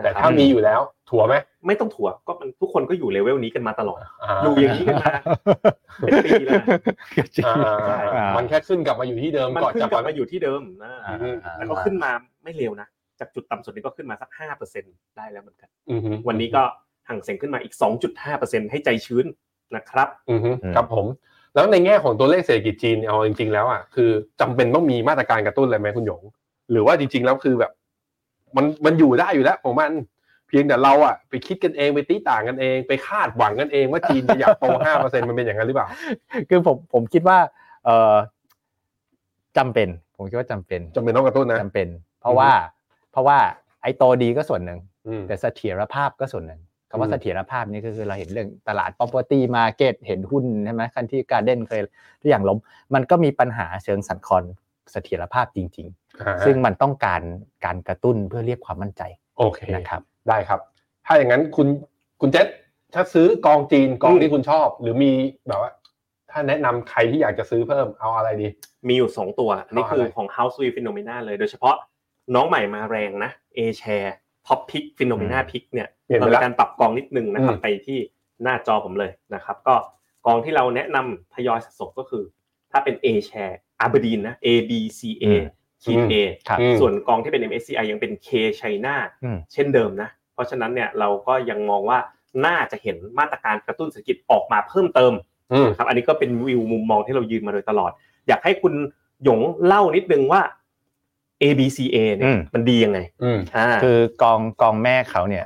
[0.05, 0.81] แต่ครัถ้าบมีอยู่แล้ว
[1.11, 1.35] ถั่วไหม
[1.67, 5.13] ไม่ต้องถัวก็มันทุกคนก็อยู่เลเวลนี้กันมาตลอดาอยู่อย่างนี้กันมา
[5.99, 6.67] เป็นปีแล้วนะ
[7.47, 7.57] อ่า
[7.89, 7.99] ใช่
[8.37, 12.11] มันแค่ขึ้นกลับมาอยู่ที่เดิมมันก่อนขึ้นจากกลัก่อบนมาอยู่ที่เดิมนะอ่าอืมแล้วก็ขึ้นมา
[12.45, 12.89] ไม่เร็วนะ
[13.21, 14.85] จากจุดต่ำสุดนี้ก็ขึ้นมาสักห้าเปอร์เซ็น
[15.17, 16.63] ได้แล้วเหมือนกันอือฮึวันนี้ก็
[17.09, 17.75] ห่างเสียงขึ้นมาอีก
[18.23, 19.27] 2.5%ให้ใจชื้น
[19.77, 21.07] นะครับอือฮึอืมครับผม
[21.55, 26.23] แล้วในแง่ของตัวเลขเศรษฐกิจจีนเนี่ยเอาจริง ๆ แล้วอะคือจำเป็นต้องมีมาตรการกระตุ้นอะไรไหมคุณหยง
[26.71, 27.73] หรือว่าจริง ๆ แล้วคือแบบ
[28.57, 29.93] มันมันอยู่ได้อยู่แล้วของมัน
[30.49, 35.89] เพียงแต่เราอะไปคิดกันเองไปตีต่างกันเอง ไปคาดหวังกันเองว่าจีนจะอยากโตห้าเปอร์เซ็นมันเป็นอย่างนั้นหรือเปล่า
[36.49, 37.39] คือผมผมคิดว่า
[37.85, 38.15] เออ
[39.59, 41.89] จำเป็น ผมคิดว่าจำเป็นจำเป็นต้องกระตุ้นนะจำเป็น
[42.21, 42.51] เพราะว่า
[43.13, 43.39] เพราะว่า
[43.83, 51.81] ไอ้โตดีก็ส่วนหนึ่งอืมแต่เสถียรภาพก็ส่วนหนึ่งคำว่าอืมเสถียรภาพนี่ก็คือเราเห็นเรื่องตลาด property market เห็นหุ้นใช่ไหมคันที่การเด้นเคย
[52.21, 52.59] ทุกอย่างล้ม
[52.95, 54.45] มันก็มีปัญหาเชิงสันคอน
[54.93, 56.02] เสถียรภาพจริงอ่าๆ
[56.47, 57.23] ซึ่งมันต้องการ
[57.65, 59.03] การกระตุ้นเพื่อเรียกความมั่นใจ
[59.39, 60.61] โอเคนะครับได้ครับ
[61.07, 61.69] ถ้าอย่างนั้นคุณ
[62.21, 62.49] คุณเจษ
[62.95, 65.13] ถ้าซื้อกองจีนกองที่คุณชอบ หรือมี
[65.49, 65.71] แบบว่า
[66.31, 68.49] ถ้าแนะนำใครที่อยากจะซื้อเพิ่มเอาอะไรดี
[68.89, 71.75] มีอยู่2ตัวอันนี้เอาคืออะไรของ House w e Phenomena เลยโดยเฉพาะ
[72.35, 74.11] น้องใหม่มาแรงนะ A Share
[74.47, 77.99] Top Pick Phenomena อืม Pick เนี่ยเปลี่ยนไปเราละมีการปรับกองนิดนึงนะครับอืมไปที่
[78.43, 79.75] หน้าจอผมเลยนะครับ ก็
[80.27, 82.25] กองที่เราแนะนำทยอยสะสมก็คือ
[82.71, 85.25] ถ้าเป็น A Share Aberdeen นะ A B C A
[85.87, 86.15] อืมขีด A
[86.49, 88.29] ครับอืมส่วนกองที่เป็น MSCI ยังเป็น K
[88.61, 91.99] China อืมเช่นเดิมนะ เพราะฉะนั้นเนี่ยเราก็ยังมองว่า
[92.47, 95.13] น่าจะเห็นมาตรการกระตุ้นเศรษฐกิจออกมาเพิ่มเติม
[95.53, 97.91] อืมนะครับอันนี้ก็เป็นวิวมุมมองที่เรายืนมาโดยตลอด
[98.29, 98.75] อยากให้คุณ
[99.25, 100.43] หยงเล่านิดนึงว่า
[101.43, 105.45] ABCA เนี่ย อืมมันดียังไงอืมอ่าคือกองกองแม่เขาเนี่ย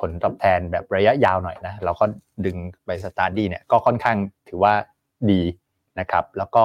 [0.00, 2.04] ผลตอบแทนแบบระยะยาวหน่อยนะ เราก็
[2.44, 2.56] ดึง
[2.86, 4.16] ไป study เนี่ยก็ค่อนข้าง
[4.48, 4.74] ถือว่า
[5.30, 5.40] ดี
[6.00, 6.64] นะครับแล้วก็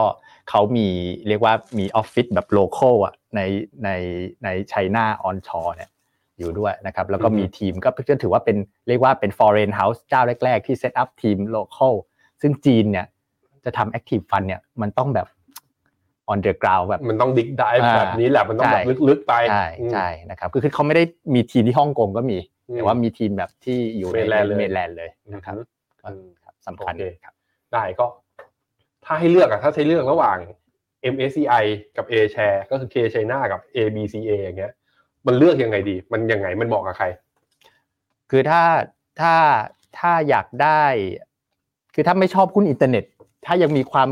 [0.50, 0.88] เขามี
[1.28, 3.41] เรียกว่ามีออฟฟิศแบบ local อะใน
[3.84, 3.89] ใน
[4.43, 5.89] ใน China onshore เนี่ย
[6.39, 11.93] อยู่ด้วยนะครับแล้วก็มีทีมก็ก็ถือว่าเป็นเรียกว่าเป็น foreign house เจ้าแรก ๆ ที่ set up ทีม local
[12.41, 13.06] ซึ่งจีนเนี่ย
[13.65, 15.28] จะทำ active fund เนี่ยมันต้องแบบ
[16.32, 21.04] on the ground แบบมันต้องดิกได้อ่าแบบนี้แหละมันต้องแบบใช่ลึกๆไปใช่อืมใช่นะครับคือคือเขาไม่ได้
[21.36, 22.38] มีทีมที่ฮ่องกงก็มี
[22.69, 25.56] อืมแต่ว่ามีทีมแบบที่อยู่ใน Mainland เลยเมนแลนด์เลยนะครับ
[26.06, 27.34] อืมก็ครับสำคัญโอเคครับ
[27.74, 28.06] ได้ก็
[29.06, 30.38] ถ้าให้เลือกอะถ้าให้เลือกระหว่าง
[31.13, 31.66] MSCI
[31.98, 34.74] กับ A share ก็คือ K China กับ ABCA อย่างเงี้ย
[35.28, 37.06] มันเลือกยังไงดี มันยังไงมันเหมาะกับใคร
[38.32, 38.63] คือถ้า
[39.22, 39.36] ถ้า
[40.00, 40.84] ถ้าอยากได้
[41.94, 43.04] คือถ้าไม่ชอบหุ้นอินเทอร์เน็ต
[43.46, 44.10] ถ้ายังมีความ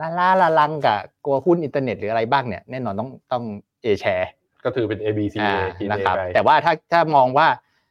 [0.00, 3.44] ล่าล่าละลังกับกลัวหุ้นอินเทอร์เน็ตหรืออะไรบ้างเนี่ยแน่นอนต้องต้อง
[3.82, 4.30] A-share
[4.64, 7.48] ก็ถือเป็น ABCA อ่ากินนะ A ครับไปแต่ว่าถ้าถ้ามองว่า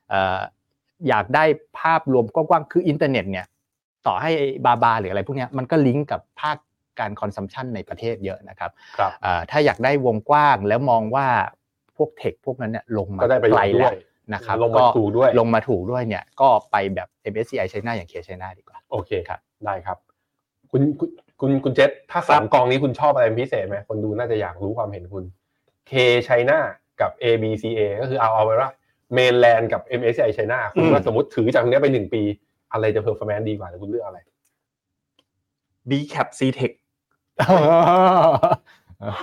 [0.10, 0.39] เอ่อ
[1.08, 1.43] อยากได้
[1.80, 3.46] ภาพรวมกว้างๆคืออินเทอร์เน็ตเนี่ย
[4.08, 4.32] ต่อให้
[4.65, 6.58] บาบาหรืออะไรพวกเนี้ยมันก็ลิงก์กับภาค
[7.00, 11.28] การ consumption ในประเทศเยอะนะครับครับอ่าถ้าอยากได้วงกว้างแล้วมองว่า
[11.98, 13.96] พวกเทคพวกนั้นเนี่ยลงมาก็ได้ประโยไกลชน์ด้แล้วยว
[14.34, 19.98] นะครับลงมาถูกด้วยลงมาถูกด้วยเนี่ยก็ไปแบบ MSCI China อย่าง K China ดีกว่าโอเคครับได้ครับ
[20.72, 25.24] คุณคุณคุณคุณเจษถ้าสามกองนี้คุณชอบอะไรเป็นพิเศษไหมคนดูน่าจะอยากรู้ความเห็นคุณ
[25.89, 25.91] K
[26.28, 26.58] China
[27.02, 28.70] กับ ABCA ก็คือเอาเอาไว้ว่า
[29.13, 32.22] เมนแลนด์กับ MSCI China คุณอืมว่าสมมติถือจากตรงเนี้ยไปหนึ่งปี
[32.73, 34.19] อะไรจะเพอร์ฟอร์แมนซ์ดีกว่าหรือคุณเลือกอะไร
[35.89, 36.73] B Cap C Tech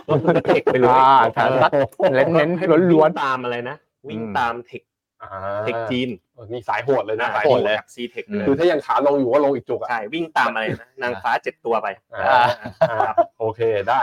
[0.09, 1.71] ก็คือ tech ไปเลยอ่าถ้าสัก
[2.13, 3.77] เน้นเน้นล้วนวิ่งตามอะไรนะ
[4.09, 4.83] วิ่งอืมตาม tech
[5.23, 5.31] อ่า
[5.65, 12.45] tech จีนเออนี่สายโหดเลยนะอ่าสายโหโหดดเลยกับ C Tech เลยคือถ้ายังขาลงอยู่ก็ลงอีกจุกอะใช่วิ่งตามอะไรนะนางฟ้าเจ็ดตัวไปอ่า
[12.91, 14.01] อ่าโอเคได้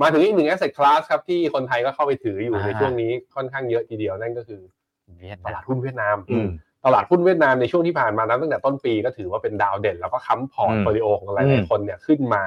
[0.00, 6.48] มาถึงอีกหนึ่ง asset class ครับที่คนไทยก็เข้าไปถืออยู่อ่าในช่วงนี้ค่อนข้างเยอะทีเดียวนั่นก็คือๆเวียดตนาม ตลาดหุ้นเวียดนามอืม
[6.84, 12.42] ตลาดหุ้นเวียดนามในช่วงที่ผ่านมานับตั้งแต่ต้นปีก็ถือว่าเป็นดาวเด่น แล้วก็ค้ำ portfolio อืม ของหลายๆ อืม คนเนี่ยขึ้นมา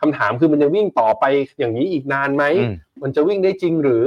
[0.00, 1.24] คำถามคือมันจะวิ่งต่อไป
[1.58, 4.02] อย่างนี้อีกนานไหมอืมมันจะวิ่งได้จริงหรือ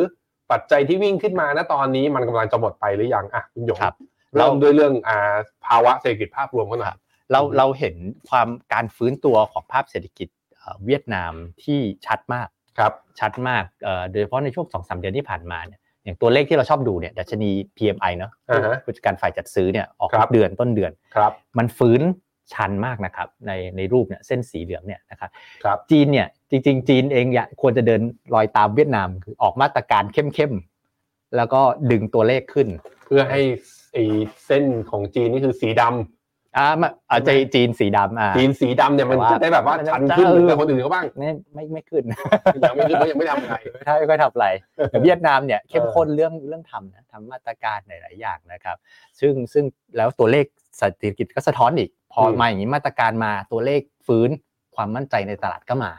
[0.51, 3.95] ปัจจัยที่วิ่งขึ้นมาณตอนนี้มันกำลังจะหมดไปหรือยังอะคุณหยงครับ
[4.35, 5.35] เริ่มด้วยเรื่องอ่า
[5.65, 6.95] ภาวะเศรษฐกิจภาพรวมเขาหน่อย
[7.31, 7.95] เราอืมเราเห็น
[8.29, 12.47] ความการฟื้นตัวของภาพเศรษฐกิจเอ่อเวียดนามที่ชัดมาก
[12.79, 22.01] ครับชัดมากเอ่อโดยเฉพาะในช่วงสองสามเดือนที่ผ่านมาเนี่ย อย่างตัวเลขที่เราชอบดูเนี่ยดัชนี PMI เนอะอ่าฮะผู้จัดการฝ่ายจัดซื้อเนี่ยออกครับทุกเดือนต้นเดือนครับมันฟื้น
[22.53, 25.29] ชันมากนะครับในในรูปเนี่ยเส้นสีเหลืองเนี่ยนะครับ
[25.63, 28.01] ครับจีนเนี่ยจริงๆ จีนเองอยากควรจะเดิน
[28.33, 32.67] รอยตามเวียดนามคือออกมาตรการเข้มๆแล้วก็ดึงตัวเลขขึ้น
[33.05, 33.41] เพื่อให้
[33.93, 34.03] ไอ้
[34.45, 36.16] เส้นของจีนนี่คือสีดำ
[36.57, 42.03] อ่ามาอาจจะจีนสีดำอ่าจีนสีดำเนี่ยมันแต่ว่าจะได้แบบว่าชันขึ้นเหมือนกับคนอื่นเขาบ้างไม่ไม่ไม่ขึ้น
[42.67, 44.47] ยังไม่ขึ้นเพราะยังไม่ทำอะไรถ้าไม่ค่อยทำอะไร
[44.89, 48.77] แต่เวียดนามเนี่ยเข้มข้นเรื่องเรื่องทำนะทำมาตรการหลาย ๆ อย่างนะครับ
[49.19, 49.63] ซึ่งซึ่ง
[49.97, 50.45] แล้วตัวเลข
[50.77, 54.29] เศรษฐกิจก็สะท้อนอีก พออืมมาอย่างนี้มาตรการมาตัวเลขฟื้น
[54.75, 55.91] ความมั่นใจในตลาดก็มา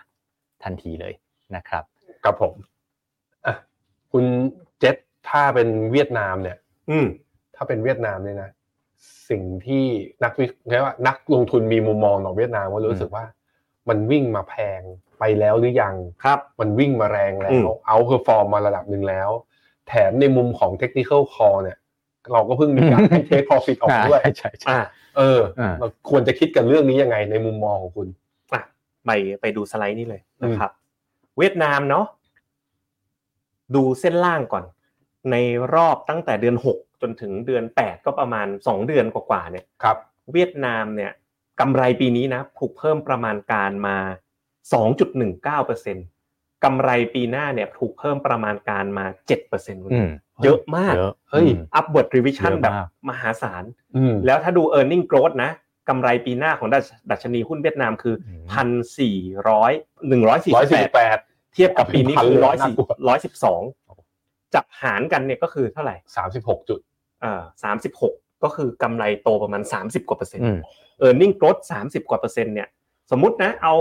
[0.64, 1.14] ทันทีเลย
[1.56, 1.84] นะครับ
[2.24, 2.54] ครับผม
[3.46, 3.54] อะ
[4.12, 4.24] คุณ
[4.78, 4.96] เจษ
[5.28, 6.56] ถ้าเป็นเวียดนามเนี่ย
[6.90, 7.06] อืม
[7.56, 8.50] ถ้าเป็นเวียดนามเนี่ยนะ
[9.30, 9.84] สิ่งที่
[10.24, 13.24] นักวิเรียกว่านักลงทุนมีมุมมองต่อเวียดนามว่ารู้สึกว่า
[13.88, 14.80] มันวิ่งมาแพง
[15.18, 19.30] ไปแล้วหรือยังครับ มันวิ่งมาแรงแล้ว อืมเอา perform มาระดับหนึ่งแล้ว
[19.88, 21.78] แถมในมุมของ technical call เนี่ย
[22.32, 24.80] เราก็เพิ่งมีการให้ take profit ออกมาด้วยใช่ใช่ใช่อ่า
[25.16, 28.08] เอออ่าเราควรจะคิดกันเรื่องนี้ยังไงในมุมมองของคุณ
[28.52, 28.62] อะ
[29.06, 29.10] ไป
[29.40, 30.70] ไปดูสไลด์นี้เลยนะครับ
[31.38, 32.06] เวียดนามเนาะ
[33.74, 34.64] ดูเส้นล่างก่อน
[35.30, 35.36] ใน
[35.74, 39.96] รอบตั้งแต่เดือน6 จนถึงเดือน 8 ก็ประมาณ 2 เดือนกว่าๆเนี่ยครับ
[40.32, 41.12] เวียดนามเนี่ย
[41.60, 43.96] กำไรปีนี้นะถูกเพิ่มประมาณการมา
[44.72, 49.04] 2.19%กำไรปีหน้าเนี่ยถูกเพิ่มประมาณการมา
[49.48, 50.08] 7%อืม
[50.44, 53.64] เยอะมากเยอะเฮ้ยอืม upward revision เยอะแบบมากมหาศาล
[53.96, 55.50] อืมแล้วถ้าดู e a r n i n g growth นะ
[55.88, 59.72] กำไรปีหน้าของดัชดัชนีหุ้นเวียดนามคืออืมพันสี่ร้อย
[60.08, 61.18] หนึ่งร้อยสี่ร้อยสิบสี่แปสิดบแปด
[61.54, 63.62] เทียบกับปีนี้คือพัร้อนยเลยสี่น่ากลัวร้อยสิบสอง
[64.54, 66.80] จับหารกันเนี่ยก็คือเท่าไหร่สามสิบหกจุด
[67.20, 70.58] เอ่อสามสิบหกก็คือกำไรโตประมาณสามสิบกว่าเปอร์เซ็นต์อืม
[71.06, 72.68] e a r n i n g growth สามสิบกว่าเปอร์เซ็นต์เนี่ย
[73.10, 73.74] สมมตินะเอา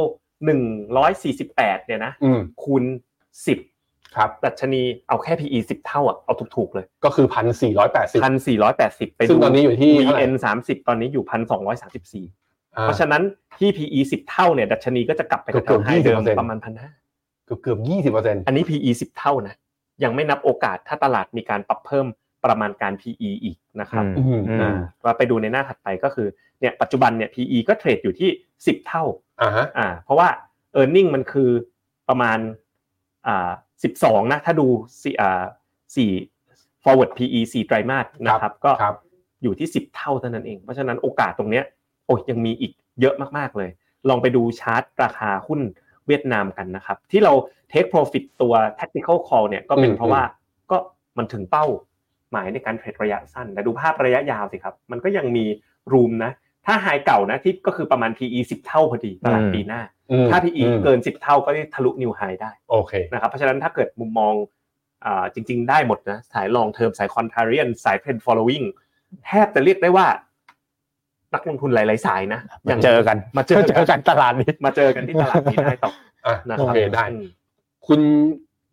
[0.45, 0.62] หนึ่ง
[0.97, 2.84] ร้อยสี่สิบแปดเนี่ยนะอืมคูณ
[3.47, 3.60] สิบ
[4.15, 12.25] ครับดัชนีเอาแค่ PE สิบเท่าอะเอาถูกๆเลย ก็คือพันสี่ร้อยแปดสิบพันสี่ร้อยแปดสิบไปซึ่ดูงตอนนี้อยู่ที่เท่าไหร่ VN สามสิบตอนนี้อยู่พันสองร้อยสามสิบสี่
[12.84, 13.23] เพราะฉะนั้น
[13.60, 16.91] ที่ PE 10 เท่าเนี่ยดัชนีก็จะกลับไปเกืกัอบบๆไฮเดิม20%ประมาณพันห้า
[17.45, 19.56] เกือบเกือบยี่สิบเปอร์เซ็นต์อันนี้ PE 10 เท่านะ
[20.04, 22.08] ยังไม่นับโอกาสถ้าตลาดมีการปรับเพิ่ม
[22.46, 26.28] ประมาณการ PE อีกนะครับอืมอืมอ่าว่าไปดูในหน้าถัดไปก็คือ
[26.60, 28.30] เนี่ยปัจจุบันเนี่ย PE ก็เทรดอยู่ที่
[28.60, 29.04] 10 เท่า
[29.42, 30.28] อ่าฮะอ่าเพราะว่า
[30.80, 31.50] e a r n i n g มันคือ
[32.10, 32.40] ประมาณ
[33.28, 33.50] อ่า
[33.92, 34.68] 12นะถ้าดู
[35.02, 35.44] สี่อ่า
[35.96, 36.12] สี่
[36.84, 38.96] forward PE 4ไตรมาสนะครับ ก็ครับ
[39.44, 41.66] อยู่ที่10เท่าเท่านั้นเองเพราะฉะนั้นโอกาสตรงเนี้ย
[42.06, 43.70] โอ้ยยังมีอีกเยอะมากๆเลย
[44.10, 45.62] ลองไปดูชาร์ตราคาหุ้น
[46.08, 47.34] เวียดนามกันนะครับ ที่เรา
[47.72, 50.24] take profit ตัว tactical call เนี่ยก็เป็นอืมเพราะว่า
[50.72, 50.78] ก็
[51.17, 51.65] มันถึงเป้า
[52.32, 55.46] หมายในการเทรดระยะสั้นแต่ดูภาพระยะยาวสิครับ มันก็ยังมี
[55.93, 56.32] รูมนะ
[56.65, 64.34] ถ้าไฮเก่านะที่ก็คือประมาณ PE 10 เท่าพอดีตลาดอืมปีหน้าอืมถ้า PE อืมเกิน 10 เท่าก็ได้ทะลุนิวไฮได้โอเคนะครับเพราะฉะนั้นถ้าเกิดมุมมอง
[65.06, 68.65] อ่าจริง ๆ ได้หมดนะสาย long term สาย contrarian สาย trend following
[69.26, 70.08] แทบจะเรียกได้ว่า
[71.34, 75.92] นักลงทุนหลายๆสายนะมาเจอกันมาเจอเจอกันตลาดนี้มาเจอกันที่ตลาดนี้ได้ต่อ
[76.28, 77.28] อะนะคโอรับเคได้อืม
[77.88, 78.02] คุณ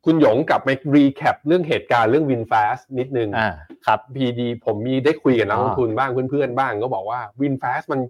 [0.04, 3.50] คุณหยงกลับมา recap เรื่องเหตุการณ์เรื่อง VinFast นิดนึงอ่า
[3.86, 8.00] ครับพอดีผมมีได้คุยกับนักอ๋อลงทุนบ้างเพื่อนๆบ้างก็บอกว่า VinFast มัน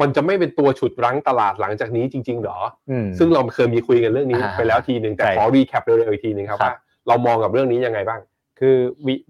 [0.00, 2.58] มันจะไม่เป็นตัวฉุดรั้งตลาดหลังจากนี้จริงๆหรอ
[2.90, 6.76] อืมซึ่งเราเคยมีคุยกันเรื่องนี้อ่าไปแล้วทีหนึ่งแต่ใช่ขอ re cap เร็วๆอีกทีหนึ่งครับครับว่า
[7.08, 8.20] เรามองกับเรื่องนี้ยังไงบ้าง
[8.60, 8.76] คือ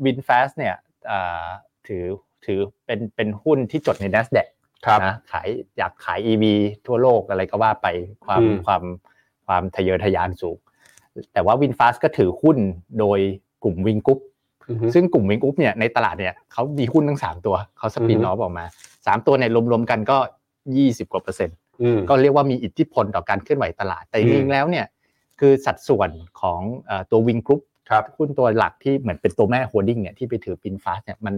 [0.05, 0.75] VinFast เนี่ย
[1.11, 1.47] อ่า
[1.89, 2.05] ถือ
[2.47, 4.47] ถือเป็นเป็นหุ้นที่จดใน NASDAQ
[4.87, 6.45] ครับนะขายอยากขาย EV
[6.87, 7.87] ทั่วโลกอะไรก็ว่าไป
[8.25, 8.83] ความอืมความ
[9.47, 10.59] ความทะเยอทะยานสูง
[11.33, 12.59] แต่ว่า VinFast ก็ถือหุ้น
[13.01, 13.19] โดย
[13.63, 14.19] กลุ่ม Vingroup
[14.69, 18.65] อือฮึซึ่งกลุ่ม Vingroup เนี่ยในตลาดเนี่ยเขามีหุ้นทั้งสามตัวเขา spin อือฮึ off ออกมา
[19.07, 20.19] สามตัวเนี่ยรวมๆกันก็
[20.77, 24.87] ยี่สิบกว่าเปอร์เซ็นต์อืมก็เรียกว่ามีอิทธิพลต่อการเคลื่อนไหวตลาด แต่จริงๆ อืม แล้วเนี่ย
[25.41, 31.35] คือสัดส่วนของเอ่อตัว Vingroup ครับหุ้นตัวหลักที่เหมือนเป็นตัวแม่ holding เนี่ยที่ไปถือ VinFast เนี่ยมัน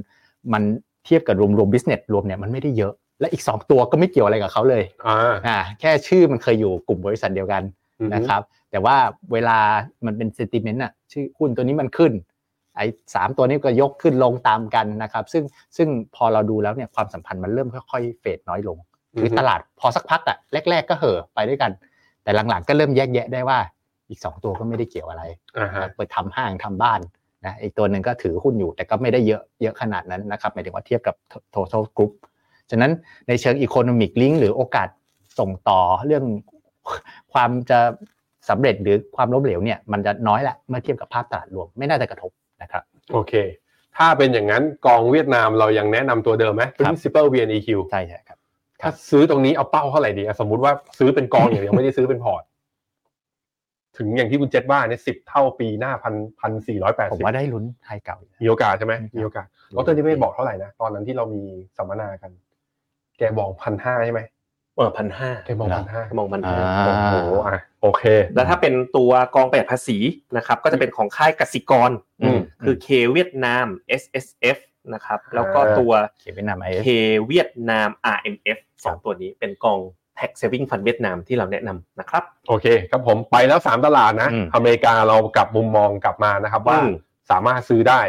[0.53, 0.63] มัน
[1.05, 7.63] เทียบกับรวมรวม business รวมเนี่ยมันไม่ได้เยอะ และอีก 2 ตัวก็ไม่เกี่ยวอะไรกับเขาเลยอ่าอ่าแค่ชื่อมันเคยอยู่กลุ่มบริษัทเดียวกัน
[8.01, 8.97] อือฮึนะครับ แต่ว่า
[9.33, 9.59] เวลา
[10.07, 12.13] มันเป็น sentiment อะชื่อหุ้นตัวนี้มันขึ้น
[12.77, 15.45] ไอ้สามตัวนี้ก็ยกขึ้นลงตามกันนะครับ ซึ่ง
[15.77, 18.79] ซึ่งพอเราดูแล้วเนี่ยความสัมพันธ์มันเริ่มค่อยๆ fade น้อยลง
[19.19, 20.37] คือตลาดพอสักพักอะ
[20.71, 21.71] แรก ๆ ก็เห่อะไปด้วยกัน
[22.23, 23.59] แต่หลังๆก็เริ่มแยกแยะได้ว่า
[24.09, 25.23] อีกสองตัวก็ไม่ได้เกี่ยวอะไร
[25.59, 27.01] อ่าฮะไปทำห้างทำบ้าน
[27.47, 31.15] นะอีกตัวหนึ่งก็ถือหุ้นอยู่ แต่ก็ไม่ได้เยอะเยอะขนาดนั้นนะครับหมายถึงว่าเทียบกับ
[31.55, 32.13] total group
[32.71, 32.93] ฉะนั้น
[33.29, 34.89] ในเชิง economic link หรือโอกาส
[35.39, 36.25] ส่งต่อเรื่อง
[37.33, 37.79] ความจะ
[38.49, 42.31] สำเร็จหรือความล้มเหลวเนี่ยมันจะน้อยแหละเมื่อเทียบกับภาพตลาดรวมไม่น่าจะกระทบ
[42.63, 43.33] นะครับโอเค
[43.99, 48.39] ถ้าเป็นอย่างนั้นกองเวียดนามเรายังแนะนำตัวเดิมไหมครับ principal VNEQ ใช่ใช่ครับ
[48.81, 52.43] ถ้าซื้อตรงนี้เอาเป้าเท่าไหร่ดีอะสมมติว่าซื้อเป็นกองอย่างเดียวไม่ได้ซื้อเป็นพอร์ต
[54.01, 61.43] ถึงอย่างที่คุณเจษว่าเนี่ยสิบเท่าปีหน้าพันพันสี่ร้อยแปดผมสิบว่าได้ลุ้นไฮเก่าอยู่นะมีโอกาสใช่ไหมมีมีโอโอกากาสสดรที่ไม่บอกเท่าไหร่นะตอนนั้นที่เรามี
[61.77, 62.31] สัมมนากัน
[63.19, 64.21] แกบอกพันห้าใช่ไหม
[64.77, 68.03] เออพันห้าแกบอกพันห้ามองพันอ่าห้าโอ้โหอะโอเค
[68.35, 69.99] แล้วถ้าเป็นตัวกองประหยัดภาษี
[70.37, 71.91] นะครับ ก็จะเป็นของค่ายกสิกร
[72.23, 73.67] อืมคือ K เวียดนาม
[74.03, 74.59] SSF
[74.95, 76.89] นะครับ แล้วก็ตัวเขียนเวียดนามไอเอ K
[77.27, 79.81] เวียดนาม RMF สองตัวนี้เป็นกอง
[80.21, 86.95] tax saving fund เวียดนามที่เราแนะนำนะครับ โอเคครับผมไปแล้วสามตลาดนะอืมอเมริกาเรากลับมุมมองกลับมานะครับว่าอืม
[87.31, 88.01] สามารถซื้อได้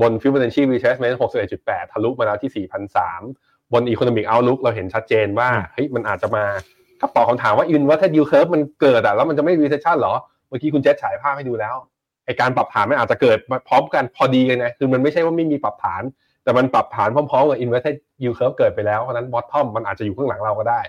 [0.00, 1.16] บน Fibonacci retracement
[1.54, 2.66] 61.8 ทะลุมาแล้วที่
[3.20, 6.44] 4,003 บน Economic Outlook เราเห็นชัดเจนว่าเฮ้ยมันอาจจะมา
[7.00, 10.14] ก็ตอบคำถามว่า inverted yield curve มันเกิดอะแล้วมันจะไม่ recession เหรอ
[10.48, 11.74] เมื่อกี้คุณเจษฉายภาพให้ดูแล้ว
[12.26, 16.02] ไอการปรับฐานมันอาจจะเกิดพร้อมกันพอดีกันนะคือมันไม่ใช่ว่าไม่มีปรับฐาน
[16.44, 20.80] แต่มันปรับฐานพร้อมๆกับ inverted yield curve เกิดไปแล้วเพราะฉะนั้น bottom มันอาจจะอยู่ข้างหลังเราก็ได้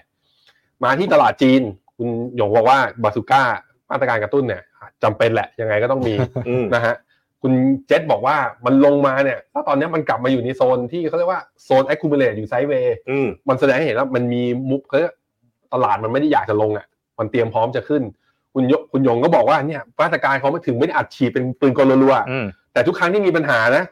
[0.84, 1.62] มาที่ตลาดจีน
[1.98, 3.44] คุณหยงบอกว่าบาซูก้า
[3.92, 4.62] มาตรการกระตุ้นเนี่ย
[5.04, 6.14] จำเป็นแหละยังไงก็ต้องมี
[6.48, 6.96] อืมนะฮะ
[7.42, 7.54] คุณ
[7.88, 15.14] เจษบอกว่ามันลงมาเนี่ยถ้าตอนนี้มันกลับมาอยู่ในโซนที่เขาเรียกว่าโซน accumulate อยู่ไซด์เวย์อืมมันแสดงให้เห็นว่ามันมีมุกเขาเรียก
[15.74, 16.86] ตลาดมันไม่ได้อยากจะลงอะ
[17.20, 18.04] มันเตรียมพร้อมจะขึ้น
[18.54, 23.84] คุณยคุณหยงก็บอกว่าเนี่ยมาตรการเขาไม่ถึงไม่ได้อัดฉีดเป็นปืนกลรัวๆอืมแต่ทุกครั้งที่มีปัญหานะ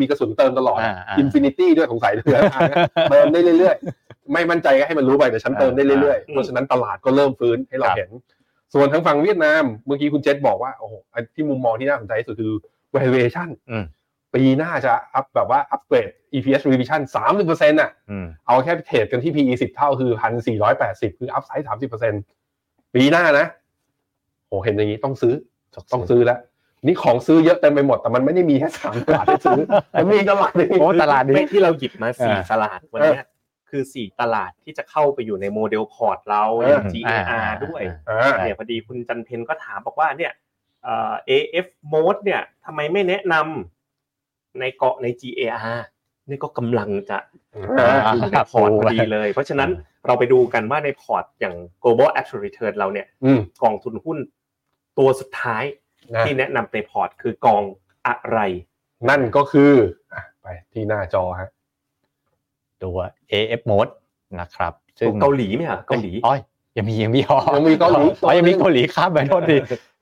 [0.00, 2.76] มีกระสุนเติมตลอดอ่าอ่า infinity ด้วยสงสัยเหลือทางนะ
[3.10, 4.01] เติมได้เรื่อยๆ
[4.32, 8.10] ไม่มั่นใจก็ให้มันรู้ไปแต่ฉันเติมได้เรื่อยๆอืมเพราะฉะนั้นตลาดก็เริ่มฟื้นให้เราครับเห็น
[8.74, 12.52] ส่วนทางฝั่งเวียดนาม เมื่อกี้คุณเจษบอกว่าโอ้โหอันที่มุมมองที่น่าสนใจที่สุดคือ
[12.94, 13.84] valuation อืม
[14.34, 17.00] ปีหน้าจะ up แบบว่า upgrade EPS revision
[17.40, 20.10] 30%อะอืมเอาแค่ trade กันที่ PE 10 เท่าคือ
[20.66, 21.66] 1,480 คือ upside
[22.30, 23.46] 30%ปีหน้านะ
[24.48, 25.34] โอ้เห็นอย่างนี้ต้องซื้อ
[25.92, 26.38] ต้องซื้อแล้ว
[26.86, 29.60] นี่ของซื้อเยอะเต็มไปหมดแต่มันไม่ได้มีแค่สามตลาดให้ซื้อ
[29.98, 33.26] มันมีอีกตลาดหนึงโอ้ตลาดนี้ไม่ที่เราหยิบมาสี่อ่าตลาดวันเนี้ย
[33.72, 36.86] คือสี่ตลาดที่จะเข้าไปอยู่ใน model port เราเอออย่าง
[37.30, 40.32] อ่า GAR ด้วยอ่าเนี่ยพอดีคุณจันเพนก็ถามบอกว่าเนี่ย
[40.82, 45.80] เอ่อ AFMOAT เนี่ยทำไมไม่แนะนำในเกาะใน GAR
[46.28, 47.18] นี่ก็กำลังจะ
[47.78, 49.70] อ่าอยู่ในพอร์ตพอดีเลย เพราะฉะนั้น
[50.06, 54.18] เราไปดูกันว่าในพอร์ตอย่าง global absolute return เราเนี่ยอืมกองทุนหุ้น
[54.98, 55.64] ตัวสุดท้าย
[56.14, 57.62] นะที่แนะนำในพอร์ตคือกอง
[58.06, 58.38] อะไร
[59.08, 59.72] นั่นก็คือ
[60.12, 61.48] อะไปที่หน้า้าจอฮะ
[62.84, 62.96] ตัว
[63.32, 63.92] AFMOAT
[64.40, 66.40] นะครับซึ่งเกาหลีไหมฮะเกาหลีอ้อย
[66.76, 69.56] ยังมียังมีอ๋อยังมีเกาหลีอ๋อยังมีเกาหลีครับไปโทษที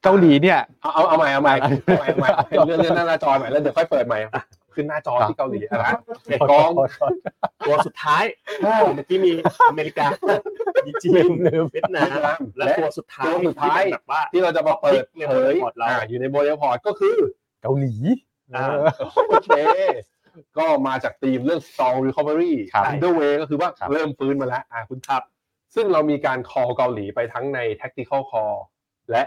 [0.05, 2.29] เกาหลีเนี่ยเอาเอาเอาใหม่เอาใหม่เอาใหม่เอาใหม่
[2.67, 4.31] เลื่อนเลื่อนหน้าจอใหม่แล้วเดี๋ยวค่อยเปิดใหม่อะ
[4.75, 5.93] ขึ้นหน้าจอที่เกาหลีอะนะ
[6.51, 6.71] กอง
[7.67, 8.25] ตัวสุดท้าย
[8.61, 9.33] เมื่อกี้มี
[9.71, 10.07] อเมริกา
[10.87, 11.31] มีจีน
[11.73, 12.03] เวียดนา
[12.37, 17.17] มและตัวสุดท้ายตัวสุดท้ายที่เป็นแบบว่าที่เราจะมาเปิดในเผยพอร์ตเราอ่าอยู่ในโมเดลพอร์ตก็คือ
[17.63, 17.95] เกาหลี
[18.55, 18.65] อ่า
[19.29, 19.51] โอเค
[20.59, 25.23] ก็มาจากธีมเรื่อง strong recovery ครับ underway ก็คือว่าครับเริ่มฟื้นมาแล้วอะคุณครับ
[25.75, 28.57] ซึ่งเรามีการ call เกาหลีไปทั้งใน tactical call
[29.11, 29.23] และ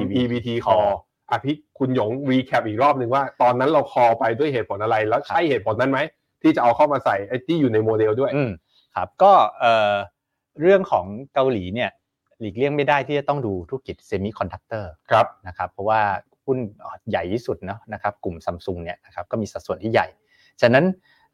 [0.00, 0.90] MEVT call
[1.30, 5.98] อะพี่คุณหยง recap อีกรอบหนึ่งว่า ตอนนั้นเรา call ไปด้วยเหตุผลอะไร แล้วใช่เหตุผลนั้นไหม
[6.42, 8.50] ที่จะเอาเข้ามาใส่ไอ้ที่อยู่ในโมเดลด้วยอืม
[8.94, 9.94] ครับก็เอ่อ
[10.60, 11.90] เรื่องของเกาหลีเนี่ย
[12.40, 16.00] หลีกเลี่ยงไม่ได้ที่จะต้องดูธุรกิจเซมิคอนดักเตอร์ครับนะครับเพราะว่า
[16.46, 16.58] หุ้น
[17.10, 20.06] ใหญ่ที่สุดเนาะนะครับกลุ่มซัมซุงเนี่ยนะครับก็มีสัดส่วนที่ใหญ่
[20.62, 20.84] ฉะนั้น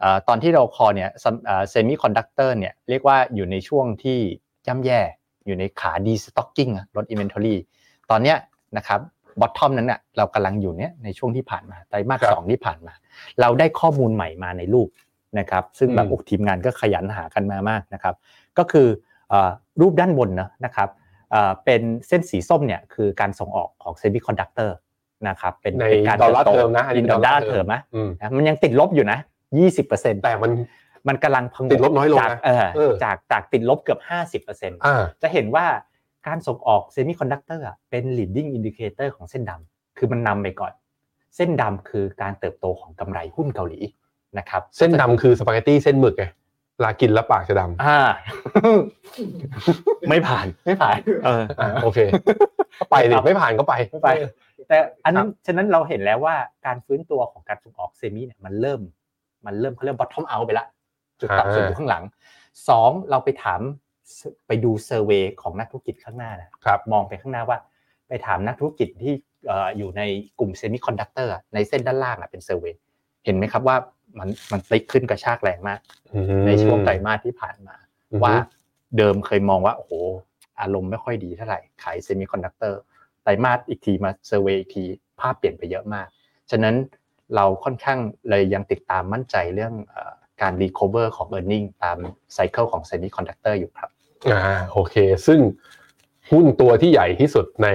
[0.01, 1.11] เอ่อตอนที่เรา call เนี่ย
[1.71, 4.19] เซมิคอนดักเตอร์เนี่ยเรียกว่าอยู่ในช่วงที่
[4.67, 5.01] ย่ำแย่
[5.47, 7.59] อยู่ในขา destocking ลด inventory
[8.11, 8.37] ตอนเนี้ย
[8.77, 9.01] นะครับ
[9.41, 12.95] bottom นั้นน่ะเรากำลังอยู่เนี่ยในช่วงที่ผ่านมาไตรมาสครับสองที่ผ่านมา
[13.41, 14.88] เราได้ข้อมูลใหม่มาในรูป
[15.38, 18.14] นะครับซึ่งแบบอืมโอ้ทีมงานก็ขยันหากันมามากนะครับ
[18.59, 18.88] ก็คือ
[19.29, 20.88] เอ่อรูปด้านบนเนอะนะครับ
[21.31, 24.77] เอ่อเป็นเส้นสีส้มเนี่ยคือการส่งออกของเซมิคอนดักเตอร์
[25.29, 29.19] นะครับเป็นในเป็นการเติบโตดอลลาร์ติบโเทอมนะอันนี้อินดอลลาร์เทอมนะอืมนะมันยังติดลบอยู่นะ
[29.71, 30.53] 20%แต่มัน
[31.09, 34.01] มันกำลังพังติดลบน้อยลงนะจากเออเออจากจากติดลบเกือบ
[34.45, 35.67] 50%อ่าจะเห็นว่า
[36.27, 40.73] การส่งออกเซมิคอนดักเตอร์เป็น leading indicator ของเส้นดำคือมันนำไปก่อน
[41.37, 43.81] เส้นดำคือการเติบโตของกำไรหุ้นเกาหลี
[44.39, 46.25] นะครับ เส้นดำคือสปาเกตตี้เส้นหมึกไง
[46.77, 47.99] เวลากินแล้วปากจะดำอ่า
[50.09, 51.99] ไม่ผ่านไม่ผ่าน เอออ่าโอเค
[52.81, 54.09] ก็ไปดิไม่ผ่านก็ไปไม่ไป
[54.68, 58.81] แต่อันนั้นฉะนั้นเราเห็นแล้วว่าการฟื้นตัวของการส่งออกเซมิเนี่ยมันเริ่ม
[59.47, 60.66] มันเริ่มเขาเริ่ม bottom out ไปละ
[61.21, 62.05] จุดต่ำสุดอยู่ข้างหลัง
[62.68, 63.61] สองเราไปถาม
[64.47, 67.59] ไปดู survey ของนักธุรกิจข้างหน้านะครับมองไปข้างหน้าว่า
[68.09, 69.14] ไปถามนักธุรกิจที่
[69.47, 70.03] เอ่ออยู่ใน
[70.38, 72.73] กลุ่มเซมิคอนดักเตอร์ในเส้นด้านล่างอะเป็น survey
[73.25, 73.77] เห็นไหมครับว่า
[74.18, 75.81] มันมันพลิกขึ้นกระชากแรงมาก
[76.47, 77.77] ในช่วงไตรมาสที่ผ่านมา
[78.12, 78.35] อือฮึว่า
[78.99, 79.92] เดิมเคยมองว่าโอ้โห
[80.61, 84.85] อารมณ์ไม่ค่อยดีเท่าไหร่ขายเซมิคอนดักเตอร์ไตรมาสอีกทีมา survey อีกที
[85.21, 86.07] ภาพเปลี่ยนไปเยอะมาก
[86.51, 86.75] ฉะนั้น
[87.37, 90.12] เราค่อนข้างเลยยังติดตามมั่นใจเรื่องเอ่อ
[90.43, 91.99] การ recover ของ e a r n i n g ตาม
[92.35, 93.91] cycle ของ semiconductor อยู่ครับ
[94.33, 95.41] อ่าโอเค ซึ่ง
[96.31, 97.69] หุ้นตัวที่ใหญ่ที่สุดใน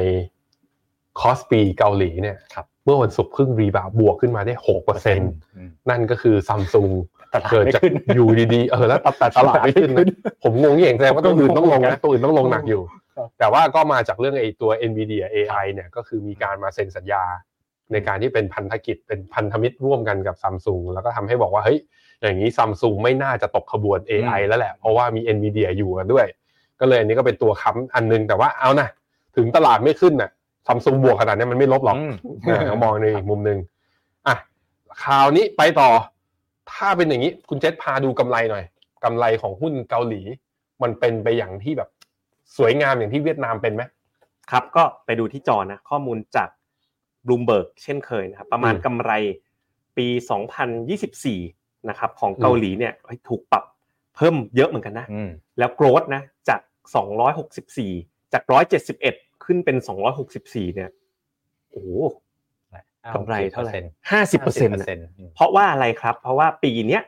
[1.20, 5.20] คอสปีเกาหลีเนี่ยครับเมื่อวันศุกร์ครึ่งรีบาวบวกขึ้นมาได้หกเปอร์เซ็น
[5.90, 6.90] นั่นก็คือซัมซุง
[7.34, 10.06] ตลาดเกิดไม่จากขึ้นอยู่ดีๆ เออแล้วแต่ตลาดไม่ขึ้นนะ
[10.44, 13.03] ผมงงอย่างแสดงว่าตัวอื่นต้องลงนะตัวอื่นต้องลงหนักอยู่ครับ
[13.40, 17.24] แต่ว่าก็มาจากเรื่องไอ้ตัว NVIDIA AI เนี่ยก็คือมีการมาเซ็นสัญญา
[17.92, 21.80] ในการที่เป็นพันธกิจเป็นพันธมิตรร่วมกันกับซัมซุงแล้วก็ทำให้บอกว่าเฮ้ย
[22.22, 26.26] อย่างนี้ซัมซุงไม่น่าจะตกขบวน AI แล้วแหละ เพราะว่ามี NVIDIA อยู่กันด้วย
[26.80, 28.88] ก็เลยอันนี้ก็เป็นตัวค้ำอันนึงแต่ว่าเอานะ
[29.36, 30.30] ถึงตลาดไม่ขึ้นน่ะ
[30.68, 32.14] ซัมซุงบวกขนาดนี้มันไม่ลบหรอกอืม
[32.48, 33.58] อ่าเรามองในอีกมุมหนึ่ง
[34.28, 34.36] อะ
[35.04, 35.90] คราวนี้ไปต่อ
[36.72, 38.64] ถ้าเป็นอย่างนี้คุณเจษพาดูกำไรหน่อย
[39.04, 40.22] กำไรของหุ้นเกาหลี
[40.84, 41.90] มันเป็นไปอย่างที่แบบ
[42.58, 43.84] สวยงามอย่างที่เวียดนามเป็นไหม
[44.52, 46.50] ครับก็ไปดูที่จอนะข้อมูลจาก
[47.26, 49.12] Bloomberg เช่นเคยนะครับประมาณอืมกำไร
[49.98, 50.08] ปี
[50.98, 53.64] 2024นะครับของเกาหลีเนี่ยเฮ้ยถูกปรับ
[54.16, 55.30] เพิ่มเยอะเหมือนกันนะอืม
[55.60, 56.62] แล้วโกรดนะจาก
[57.28, 58.44] 264 จาก
[58.94, 59.78] 171 ขึ้นเป็น
[60.26, 60.90] 264 เนี่ย
[61.70, 61.90] โอ้โห
[63.16, 63.74] กำไรเท่าไหร่
[64.12, 67.02] ห้าสิบเปอร์เซ็นต์เพราะว่าอะไรครับ เพราะว่าปีเนี้ย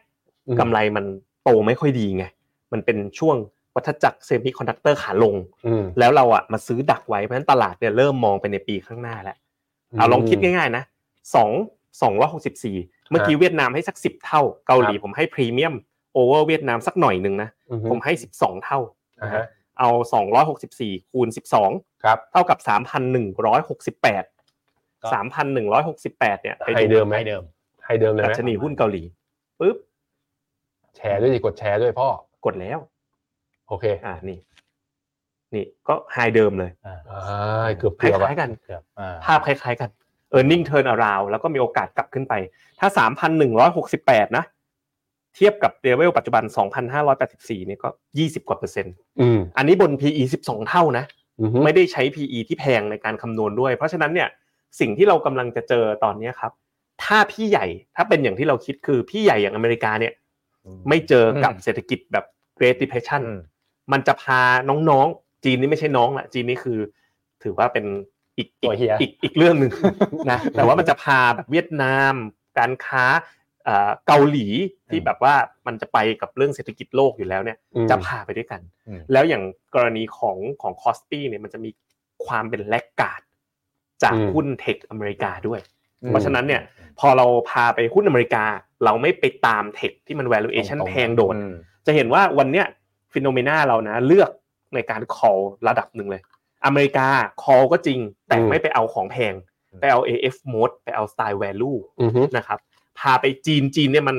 [0.48, 1.06] อืมกำไรมัน
[1.44, 2.26] โตไม่ค่อยดีไง
[2.74, 3.38] มันเป็นช่วง
[3.76, 5.36] วัฏจักรเซมิคอนดักเตอร์ขาลง
[5.66, 9.38] อืมแล้วเราอะมาซื้อดักไว้เพราะฉะนั้นตลาดเนี่ยเริ่มมองไปในปีข้างหน้าแล้ว
[9.98, 10.84] เอาลองคิดง่ายๆนะ
[11.36, 11.50] สอง
[12.02, 12.78] สองร้อยหกสิบสี่
[13.10, 18.80] เมื่อกี้เวียดนามให้สักสิบเท่าเกาหลีผมให้ premium over เวียดนามสักหน่อยหนึ่งนะอืผมให้สิบสองเท่า
[19.22, 19.46] อ่าฮะ
[19.80, 21.72] เอาสองร้อยหกสิบสี่คูณสิบสอง
[22.04, 24.24] ครับเท่ากับสามพันหนึ่งร้อยหกสิบแปด
[25.02, 27.44] ก็สามพันหนึ่งร้อยหกสิบแปดเนี่ยไปให้เดิมไหมให้เดิม
[27.86, 29.04] ให้เดิมเลยดัไหมชนีหุ้นเกาหลี
[29.60, 29.78] ปุ๊บ
[30.96, 32.08] แชร์ด้วยดิกดแชร์ด้วยพ่อ
[32.46, 32.80] กดแล้ว
[33.68, 34.38] โอเค อ่านี่
[35.54, 39.90] นี่ก็ไฮเดิมเลยอ่าอ่าเกือบคเกือบอะล้ายๆกันเกือบอ่าภาพคล้ายๆกัน
[40.38, 42.34] e a r n i n g turn around แล้วก็มีโอกาสกลับขึ้นไป
[42.80, 42.88] ถ้า
[43.64, 44.46] 3,168 นะ
[45.36, 46.44] เทียบกับเลเวลปัจจุบัน
[47.06, 51.06] 2,584เนี่ยก็ 20 กว่าเปอร์เซ็นต์อืมอันนี้บน PE 12 เท่านะ
[51.42, 54.30] อือฮึไม่ได้ใช้ PE ที่แพงในการคำนวณด้วย เพราะฉะนั้นเนี่ย
[54.80, 56.52] สิ่งที่เรากำลังจะเจอตอนเนี้ยครับ
[57.04, 60.14] ถ้าพี่ใหญ่ ถ้าเป็นอย่างที่เราคิดคือพี่ใหญ่อย่างอเมริกาเนี่ย
[60.90, 62.26] ไม่เจอกับเศรษฐกิจแบบ
[62.58, 63.32] Great Depression อื
[63.88, 66.80] มมันจะพาน้องๆ จีนนี่ไม่ใช่น้องละจีนนี่คือ
[67.44, 67.86] ถือว่าเป็น
[68.38, 69.72] อีกอีตัวกเฮียอีกอีกเรื่องหนึ่ง
[70.32, 72.14] นะแต่ว่ามันจะพาแบบเวียดนาม
[72.58, 73.04] การค้า
[73.66, 74.48] เอ่อเกาหลี
[74.90, 75.36] ที่แบบว่า
[75.68, 79.44] มันจะไปกับเรื่องเศรษฐกิจโลกอยู่แล้วเนี่ยอืมจะพาไปด้วยกันอืมแล้วอย่าง
[79.76, 81.70] กรณีของของคอสปี้เนี่ยมันจะมี
[82.26, 83.22] ความเป็น laggard
[84.04, 85.60] จากอืมหุ้นเทคอเมริกาด้วย
[86.04, 86.62] อืมเพราะฉะนั้นเนี่ย
[87.00, 88.44] พอเราพาไปหุ้นอเมริกา
[88.86, 91.52] เราไม่ไปตามเทคที่มัน valuation ตรงๆแพงโดดอืม
[91.86, 92.66] จะเห็นว่าวันเนี้ย
[93.16, 94.30] FINNOMENA เรานะ เลือก
[94.76, 96.22] ในการ call ระดับหนึ่งเลย
[96.66, 97.08] อเมริกา
[97.44, 99.34] call ก็จริง แต่อืมไม่ไปเอาของแพง
[99.72, 102.60] อืมไปเอา AF mode ไปเอา style value อือฮึนะครับ
[103.00, 104.18] พาไปจีนจีนเนี่ยมัน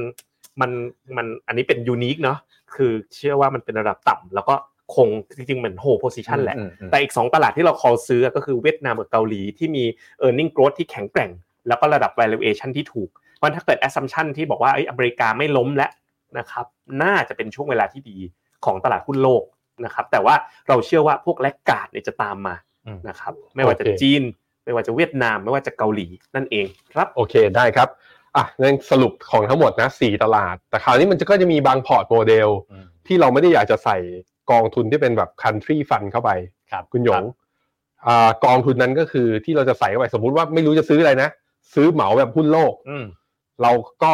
[0.60, 0.70] มัน
[1.16, 2.38] มันอันนี้เป็นยูนิคเนาะ
[2.74, 4.54] คือเชื่อว่ามันเป็นระดับต่ำแล้วก็
[4.94, 9.84] คงจริงๆเหมือนโฮโพซิชันแหละอืมอืมแต่อีก 2 ตลาดที่เรา call ซื้อก็คือเวียดนามกับเกาหลีที่มี
[10.24, 11.30] e a r n i n g growth ที่แข็งแกร่ง
[11.68, 15.90] แล้วก็ระดับ valuation ที่ถูกเพราะถ้าเกิด assumption ที่บอกว่าเอ้ยอเมริกาไม่ล้มแล้ว
[16.38, 16.66] นะครับ
[17.02, 18.18] น่าจะเป็นช่วงเวลาที่ดี
[18.64, 19.42] ของตลาดหุ้นโลก
[19.84, 20.34] นะครับ แต่ว่า
[20.68, 22.54] เราเชื่อว่าพวก laggard เนี่ยจะตามมา
[22.86, 24.22] อืมนะครับ ไม่ว่าจะโอเคจีน
[24.64, 27.88] ไม่ว่าจะเวียดนาม ไม่ว่าจะเกาหลีนั่นเองครับโอเคได้ครับ
[28.36, 33.98] อะงั้นสรุปของทั้งหมดนะสี่ตลาด แต่คราวนี้มันจะก็จะมีบางพอร์ตโมเดลอืมที่เราไม่ได้อยากจะใส่
[34.50, 36.30] กองทุนที่เป็นแบบ country fund เข้าไป
[36.70, 37.26] ครับคุณหยรังบ
[38.06, 41.28] อ่ากองทุนนั้นก็คือที่เราจะใส่เข้าไปสมมุติว่าไม่รู้จะซื้ออะไรนะ
[41.74, 43.04] ซื้อเหมาแบบหุ้นโลกอืม
[43.62, 44.12] เราก็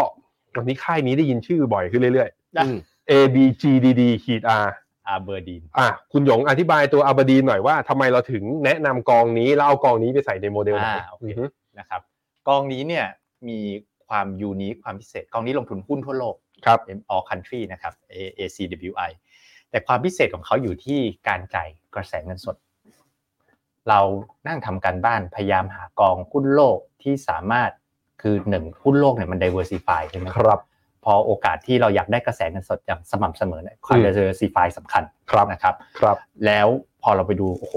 [0.57, 4.69] วันนี้ค่ายนี้ได้ยินชื่อบ่อยขึ้นเรื่อยอืมๆ A B G D D ขีด R
[5.09, 11.45] อาเบอร์ดีนอะคุณหยงอธิบายตัวอาบดีนหน่อยว่าทำไมเราถึงแนะนำกองนี้แล้วเอากองนี้ไปใส่ในโมเดลไหนอ่าโอเคอือฮึ
[11.79, 12.01] นะครับ
[12.49, 13.07] กองนี้เนี่ย
[13.49, 13.59] มี
[14.09, 16.37] ความยูนิคความพิเศษ กองนี้ลงทุนหุ้นทั่วโลก
[16.67, 16.79] ครับ
[17.15, 19.11] all country นะครับ A- ACWI
[19.71, 22.57] แต่ความพิเศษของเขาอยู่ที่การจ่ายกระแสเงินสด
[23.89, 24.01] เรา
[24.47, 27.71] นั่งทำการบ้านพยายามหากองหุ้นโลกที่สามารถ
[28.23, 30.61] คือหนึ่งหุ้นโลกเนี่ยมัน diversify ใช่ไหมครับ
[31.05, 36.69] พอโอกาสที่เราอยากได้กระแสเงินสดอย่างสม่ำเสมอเนี่ยความอืม diversify สำคัญครับนะครับครับ แล้ว
[37.03, 37.75] พอเราไปดูโอ้โห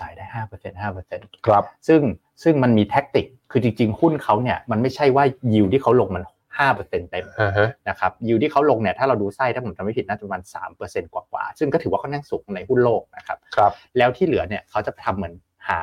[0.00, 2.00] จ่ายได้ห้าเปอร์เซ็นต์ห้าเปอร์เซ็นต์ครับซึ่ง
[2.42, 6.24] ซึ่งมันมี tactic คือจริง ๆ หุ้นเขาเนี่ยมันไม่ใช่ว่ายิวที่เขาลงมัน
[6.58, 15.34] ห้าเปอร์เซ็นต์เต็มอ่าฮะนะครับยิวที่เขาลงเนี่ยถ้าเราดูไส้ถ้าผมจำไม่ผิดน่าจะประมาณสามเปอร์เซ็นต์กว่าๆซึ่งก็ถือว่าค่อนข้างสูงในหุ้นโลกนะครับครับแล้วที่เหลือเนี่ยเขาจะทำเหมือน
[15.68, 15.80] หา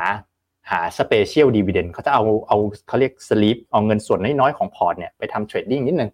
[0.71, 2.57] หา special dividend เขาจะเอาเอา
[2.87, 6.09] เขาเรียก sleeve เอาเงินส่วนน้อยๆของพอร์ตเนี่ยไปทำ trading นิดนึง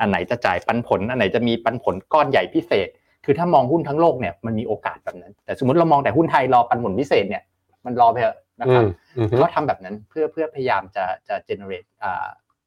[0.00, 2.88] อันไหนจะจ่ายปันผล อันไหนจะมีปันผลก้อนใหญ่พิเศษ
[3.24, 7.42] คือถ้ามองหุ้นทั้งโลกเนี่ยมันมีโอกาสแบบนั้น แต่สมมติเรามองแต่หุ้นไทยรอปันผลพิเศษเนี่ย
[7.86, 12.26] มันรอไปเถอะนะอืครับมอืมฮึเขาทำแบบนั้นเพื่อเพื่อพยายามจะจะ generate อ่า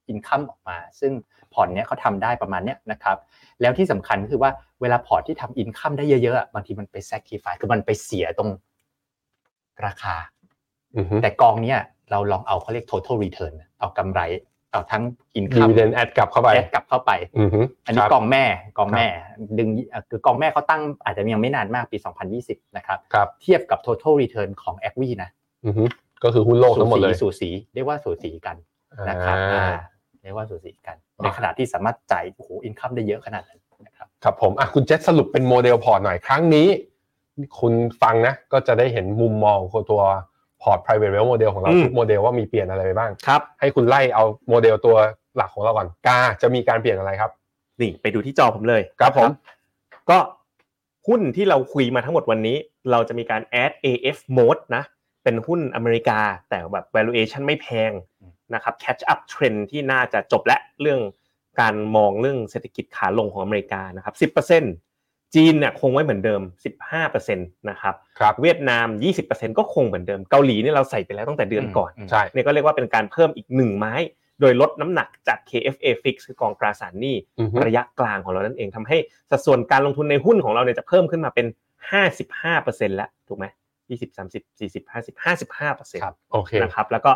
[0.10, 1.12] income ออกมา ซึ่ง
[1.54, 3.18] พอร์ตเนี้ยเขาทำได้ประมาณเนี้ยนะครับ
[3.62, 4.52] แล้วที่สำคัญก็คือว่า
[4.82, 8.50] เวลาพอร์ตที่ทำ income ได้เยอะๆอะบางทีมันไป sacrifice คือมันไปเสียตรง
[9.86, 10.16] ราคา
[10.98, 11.80] อือฮึแต่กองเนี้ย
[12.12, 14.22] เราลองเอาเขาเรียก total return เอากำไร
[14.78, 15.04] เอาทั้ง
[15.36, 18.44] income dividend add กลับเข้าไป add กลับเข้าไปอือฮึอันนี้ครับกองแม่
[18.78, 19.08] กองแม่
[19.60, 21.98] ดึงเอ่อคือกองแม่เขาตั้งอาจจะยังไม่นานมากปี
[22.38, 25.30] 2020 นะครับครับเทียบกับ total return ของ a อ v นะ
[25.66, 25.84] อือฮึ
[26.24, 28.56] ก็คือหุ้นโลกทั้งหมดเลยสูสีเรียกว่าสูสีกัน
[29.10, 29.80] นะครับอ่าอ่า
[30.24, 36.68] เรียกว่าสูสีกัน ในขณะที่สามารถจ่ายโอ้โห income ได้เยอะขนาดนั้นนะครับครับผมอะคุณเจษสรุปเป็นโมเดลพอร์ตหน่อยครั้งนี้
[37.60, 40.02] คุณฟังนะก็จะได้เห็นมุมมองของตัว
[40.62, 44.96] พอร์ต private wealth model ของเราอืมทุกโมเดลว่ามีเปลี่ยนอะไรไปบ้างครับให้คุณไล่เอาโมเดลตัว
[45.36, 47.32] หลักของเราก่อนกาจะมีการเปลี่ยนอะไรครับ
[47.82, 49.32] นี่ไปดูที่จอผมเลยครับผม
[50.10, 50.18] ก็
[51.08, 52.58] หุ้นที่เราคุยมาทั้งหมดวันนี้
[52.92, 54.84] เราจะมีการ add AF mode นะ
[55.24, 57.92] เป็นหุ้นอเมริกาแต่แบบ valuation ไม่แพง
[58.54, 61.00] นะครับ catch up trend ที่น่าจะจบและเรื่อง
[61.62, 64.87] การมองเรื่องเศรษฐกิจขาลงของอเมริกานะครับ10%
[65.36, 66.42] จีนเนี่ยคงไว้เหมือนเดิม
[67.06, 68.88] 15%นะครับครับเวียดนาม
[69.24, 73.96] 20%ก็คงเหมือนเดิม เกาหลีเนี่ยเราใส่ไปแล้วตั้งแต่เดือนก่อนใช่เนี่ยก็เรียกว่าเป็นการเพิ่มอีกหนึ่งไม้
[74.42, 78.98] โดยลดน้ำหนักจาก KFA fix คือกองตราสารหนี้อือฮึระยะกลางของเรานั่นเองทำให้
[79.30, 81.48] สัดส่วนการลงทุนในหุ้นของเราเนี่ยจะเพิ่มขึ้นมาเป็น
[82.02, 83.46] 55%แล้วถูกไหม
[83.88, 87.12] 20 30 40 50 55%ครับโอเคนะครับแล้วก็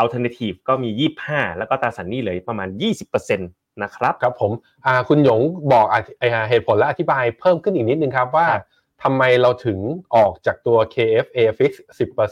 [0.00, 2.68] alternative ก็มี 25 แล้วก็ตราสารหนี้เหลือประมาณ
[3.02, 4.52] 20%นะครับครับผม
[4.86, 5.40] อ่าคุณหยง
[5.72, 8.64] บอกอะอ่าเหตุผลและอธิบายเพิ่มขึ้นอีกนิดนึงครับว่าครับ
[9.02, 9.78] ทำไมเราถึง
[10.16, 11.72] ออกจากตัว KFA fix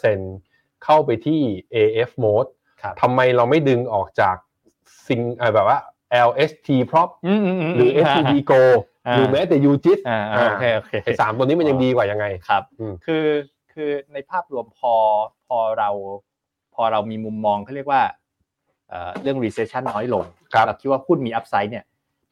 [0.09, 1.41] 10%เข้าไปที่
[1.75, 2.49] AF mode
[2.83, 4.37] ครับทำไมเราไม่ดึงออกจาก
[5.07, 5.79] ซิงอ่าแบบว่า
[6.29, 7.09] LST prop
[7.77, 8.63] หรือ STB go
[9.07, 13.27] อ่าหรือแม้แต่ UGIS อ่าอ่าโอเคโอเคไอ้สามตัวนี้มันยังดีกว่ายังไงครับอืมคือ
[13.73, 14.95] คือในภาพรวมพอ
[15.47, 15.91] พอเรา
[16.75, 18.03] พอเรามีมุมมองเขาเรียกว่า
[18.91, 21.85] เอ่อเรื่อง recession น้อยลงครับเราคิดว่าหุ้นมี upside เนี่ย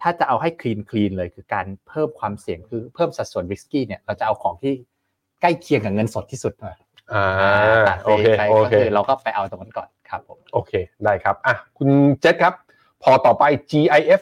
[0.02, 4.72] ถ้าจะเอาให้ clean clean เลยคือการเพิ่มความเสี่ยงคือเพิ่มสัดส่วน risky เนี่ยเราจะเอาของที่
[5.40, 6.76] ใกล้เคียงกับเงินสดที่สุดหน่อย
[7.12, 7.24] อ่า
[7.88, 10.72] ตัดไปโอเคไปโอก็เคคือเราก็ไปเอาตรงนั้นก่อนครับผมโอเค
[11.04, 11.88] ได้ครับอะคุณ
[12.20, 12.54] เจษครับ
[13.02, 14.20] พอต่อไป GIF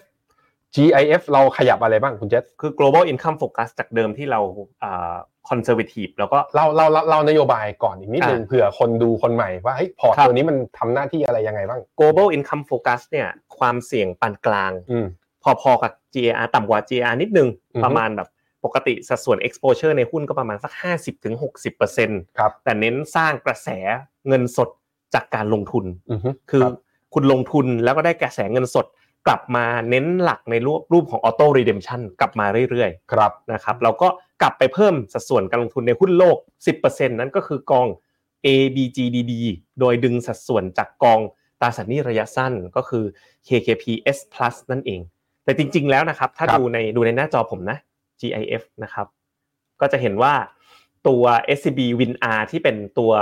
[0.74, 4.41] GIF เราขยับอะไรบ้างคุณเจษคือ global income focus จากเดิมที่เรา
[5.47, 13.28] อ่า conservative แล้วก็เล่าเล่าเล่าเล่านโยบายก่อนอีกนิดนึงอะเผื่อคนดูคนใหม่ว่าเฮ้ยพอร์ตครับตัวนี้มันทำหน้าที่อะไรยังไงบ้าง global income focus เนี่ย
[13.59, 15.07] ความเสี่ยงปานกลางอืม
[15.62, 18.28] พอๆกับ GAR ต่ำกว่า GAR นิดนึงอือฮึประมาณแบบ
[18.64, 20.72] ปกติสัดส่วน exposure ในหุ้นก็ประมาณสัก
[21.34, 23.68] 50-60%ครับแต่เน้นสร้างกระแส
[24.28, 24.68] เงินสด
[25.14, 26.74] จากการลงทุนอือฮึคือรับ
[27.14, 28.86] คุณลงทุนแล้วก็ได้กระแสเงินสด
[29.27, 34.09] กลับมาเน้นหลักในรูปรูปของ auto redemption กลับมาเรื่อยครับๆนะครับเราก็
[34.43, 36.37] กลับไปเพิ่มสัดส่วนการลงทุนในหุ้นโลก
[36.77, 37.87] 10%นั้นก็คือกอง
[38.47, 39.33] ABGDD
[39.81, 41.20] โดยดึงสัดส่วนจากกอง
[41.61, 43.05] ตราสารหนี้ระยะสั้นก็คือ
[43.47, 43.85] KKP
[44.16, 45.01] S Plus นั่นเอง
[45.45, 47.79] แต่จริง ๆ แล้วนะครับ ถ้าครับดูในดูในหน้าจอผมนะ
[48.20, 49.07] GIF นะครับ
[49.81, 50.35] ก็จะเห็นว่า
[51.09, 51.22] ตัว
[51.57, 53.12] SCB WinR ที่เป็นตัว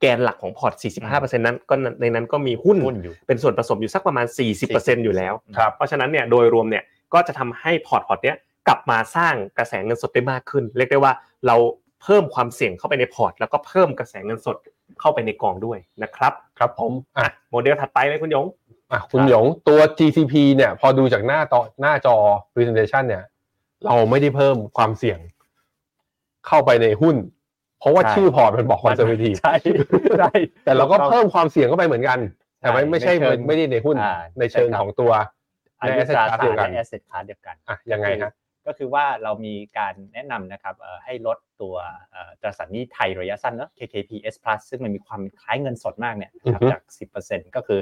[0.00, 0.72] แกนหลักของพอร์ต
[1.10, 4.26] 45%นั้นก็ในนั้นก็มีหุ้นหุ้นอยู่เป็นส่วนผสมอยู่สักประมาณ
[4.64, 6.84] 40%อยู่แล้วครับเพราะฉะนั้นเนี่ยโดยรวมเนี่ย
[7.14, 8.36] ก็จะทำให้พอร์ตพอร์ตเนี้ย
[8.68, 11.12] กลับมาสร้างกระแสเงินสดได้มากขึ้น เรียกได้ว่า
[11.46, 11.56] เรา
[12.02, 14.56] เพิ่มความเสี่ยงเข้าไปในพอร์ต แล้วก็เพิ่มกระแสเงินสด
[15.00, 18.46] เข้าไปในกองด้วยนะครับ ครับผมอะโมเดลถัดไปเลยคุณหยง
[18.92, 22.16] อะคุณหยงตัว GCP เนี่ยพอดูจากหน้าต่อหน้าจอ
[22.52, 23.24] presentation เนี่ย
[23.84, 25.18] เราไม่ได้เพิ่มความเสี่ยง
[26.46, 27.16] เข้าไปในหุ้น
[27.80, 29.54] เพราะว่าใช่ชื่อพอร์ตมันบอก conservative ใช่
[30.18, 30.32] ใช่
[30.64, 32.18] แต่เราก็เพิ่มความเสี่ยงเข้าไปเหมือนกัน
[32.60, 35.10] แต่ไม่ใช่ไม่ใช่ในเชิงไม่ได้ในหุ้นอ่าในเชิงใช่ครับของตัว
[35.80, 38.32] อาในยุ asset ตรา class สารเดียวกันและ asset class เดียวกันอะยังไงฮะ
[38.66, 41.74] ก็คือว่าเรามีการแนะนำนะครับเอ่อให้ลดตัว
[42.12, 46.82] เอ่อตราสารหนี้ไทยระยะสั้นเนอะ KKP S Plus ซึ่งมันมีความคล้ายเงินสดมากเนี่ยนะครับอือฮึจาก
[47.18, 47.80] 10%ก็คือ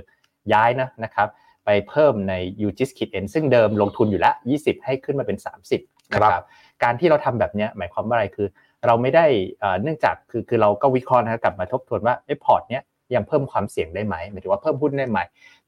[0.52, 1.28] ย้ายนะนะครับ
[1.64, 2.34] ไปเพิ่มใน
[2.66, 5.38] UGIS Kit N ซึ่งเดิมลงทุนอยู่ละ 20 ให้ขึ้นมาเป็น
[5.74, 6.46] 30 นะคครัรับบ
[6.82, 8.48] การที่เราทำแบบเนี้ยหมายความว่าอะไรคือ
[8.86, 9.26] เราไม่ได้
[9.60, 12.82] เอ่อเนื่องจากคือคือเราก็วิเคราะห์นะครับกลับมาทบทวนว่าไอ้พอร์ตเนี้ย
[13.14, 15.18] ยังเพิ่มความเสี่ยงได้ไหมหมายถึงว่าเพิ่มหุ้นได้ไหม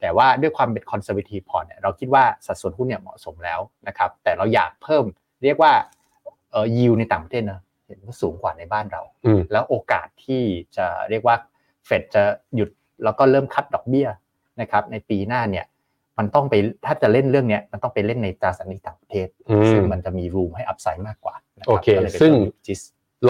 [0.01, 5.05] แต่ว่าด้วยความเป็น conservative port เนี่ยเราคิดว่าสัดส่วนหุ้นเนี่ยเหมาะสมแล้วนะครับแต่เราอยากเพิ่ม
[5.43, 5.73] เรียกว่า
[6.51, 10.43] เอ่อ yield ในต่างประเทศนะเห็นว่าสูงกว่าในบ้านเราอืมแล้วโอกาสที่
[10.77, 11.37] จะเรียกว่า
[11.87, 12.23] เฟดจะ
[12.55, 12.71] หยุด
[13.05, 14.09] แล้วก็เริ่มคัดดอกเบี้ย
[14.61, 15.67] นะครับในปีหน้าเนี่ย
[16.19, 16.55] มันต้องไป
[16.87, 22.81] ถ้าจะเล่นเรื่องเนี้ยมันต้องไปเล่นในตราสารหนี้ต่างประเทศอืมซึ่งมันจะมีรูมให้อัพไซด์มากกว่านะรับโอเคก็ลยไปซึ่งเพิ่ม GIS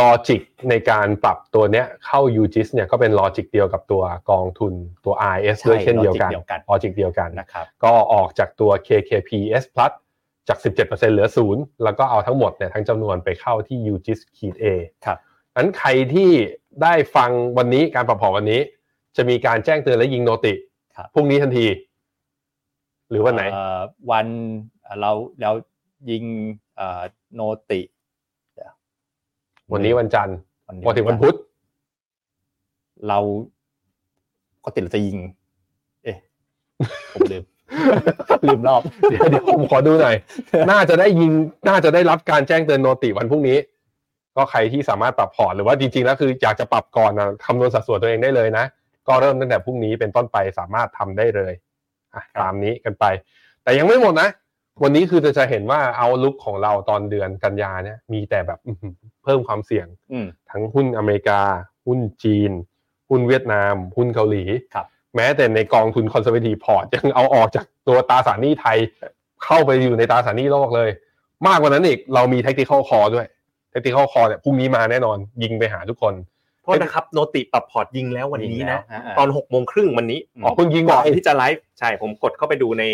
[0.00, 4.72] logic ในการปรับตัวเนี้ยเข้า UGIS เนี่ยก็เป็น logic เดียวกับตัวกองทุน
[5.04, 9.30] ตัว RS ใช่ด้วยเช่นเดียวกัน logic เดียวกันลอจิกเดียวกันนะครับก็ออกจากตัว KKP
[9.62, 9.92] S Plus
[10.48, 14.64] จาก 17%เหลือ 0 แล้วก็เอาทั้งหมดเนี่ยทั้งจำนวนไปเข้าที่ UGIS Key A
[15.04, 15.18] ครับ
[15.56, 16.30] นั้นใครที่
[16.82, 18.60] ได้ฟังวันนี้การปรับพอร์ตวันนี้
[19.16, 20.54] จะมีการแจ้งเตือนและยิง noti
[20.96, 21.66] ครับพรุ่งนี้ทันที
[23.10, 23.80] หรือวันไหนเอ่อ
[24.10, 24.26] วัน
[24.82, 25.52] เอ่อเราเรา
[26.10, 26.24] ยิง
[26.76, 27.02] เอ่อ
[27.34, 27.97] โนติเดี๋ย
[29.72, 30.36] วันนี้วันจันทร์
[30.68, 31.36] วันนี้พอถึงวันพุธ
[33.08, 33.18] เรา
[34.58, 35.18] ปกติเราจะยิง
[36.04, 36.16] เอ๊ะ
[37.12, 37.44] ผมลืม
[38.44, 40.16] ลืมรอบ เดี๋ยวเดี๋ยวผมขอดูหน่อย
[40.70, 41.32] น่าจะได้ยิง
[41.68, 43.58] น่าจะได้รับการแจ้งเตือนโนติวันพรุ่งนี้
[44.36, 48.64] ก็ใครที่สามารถปรับพอร์ตหรือว่าจริงๆแล้วคืออยากจะปรับก่อนนะคำนวณสัดส่วนตัวเองได้เลยนะ
[49.08, 51.52] ก็เริ่มตั้งแต่พรุ่งนี้เป็นต้นไปสามารถทำได้เลย
[52.14, 53.04] อะตามนี้กันไป
[53.62, 54.28] แต่ยังไม่หมดนะ
[54.82, 61.40] วันนี้คือจะจะเห็นว่า outlook ของเราตอนเดือนกันยาเนี่ยมีแต่แบบอื้อหือเพิ่มความเสี่ยงอืมทั้งหุ้นอเมริกา
[61.86, 62.52] หุ้นจีน
[63.08, 68.78] หุ้นเวียดนาม หุ้นเกาหลีครับแม้แต่ในกองทุน conservative พอร์ตยังเอาออกจากตัวตราสารหนี้ไทย
[69.44, 70.90] เข้าไปอยู่ในตราสารหนี้โลกเลย
[71.46, 73.26] มากกว่านั้นอีกเรามี tactical call ด้วย
[73.72, 76.14] tactical call เนี่ยพรุ่งนี้มาแน่นอนยิงไปหาทุกคน
[76.62, 82.84] โทษนะครับ noti ปรับพอร์ตยิงแล้ววันนี้นะยิงแล้วตอนหกโมงครึ่งวันนี้อ๋อเพิ่งยิงก่อนไปที่จะไลฟ์ใช่ผมกดเข้าไปดูใน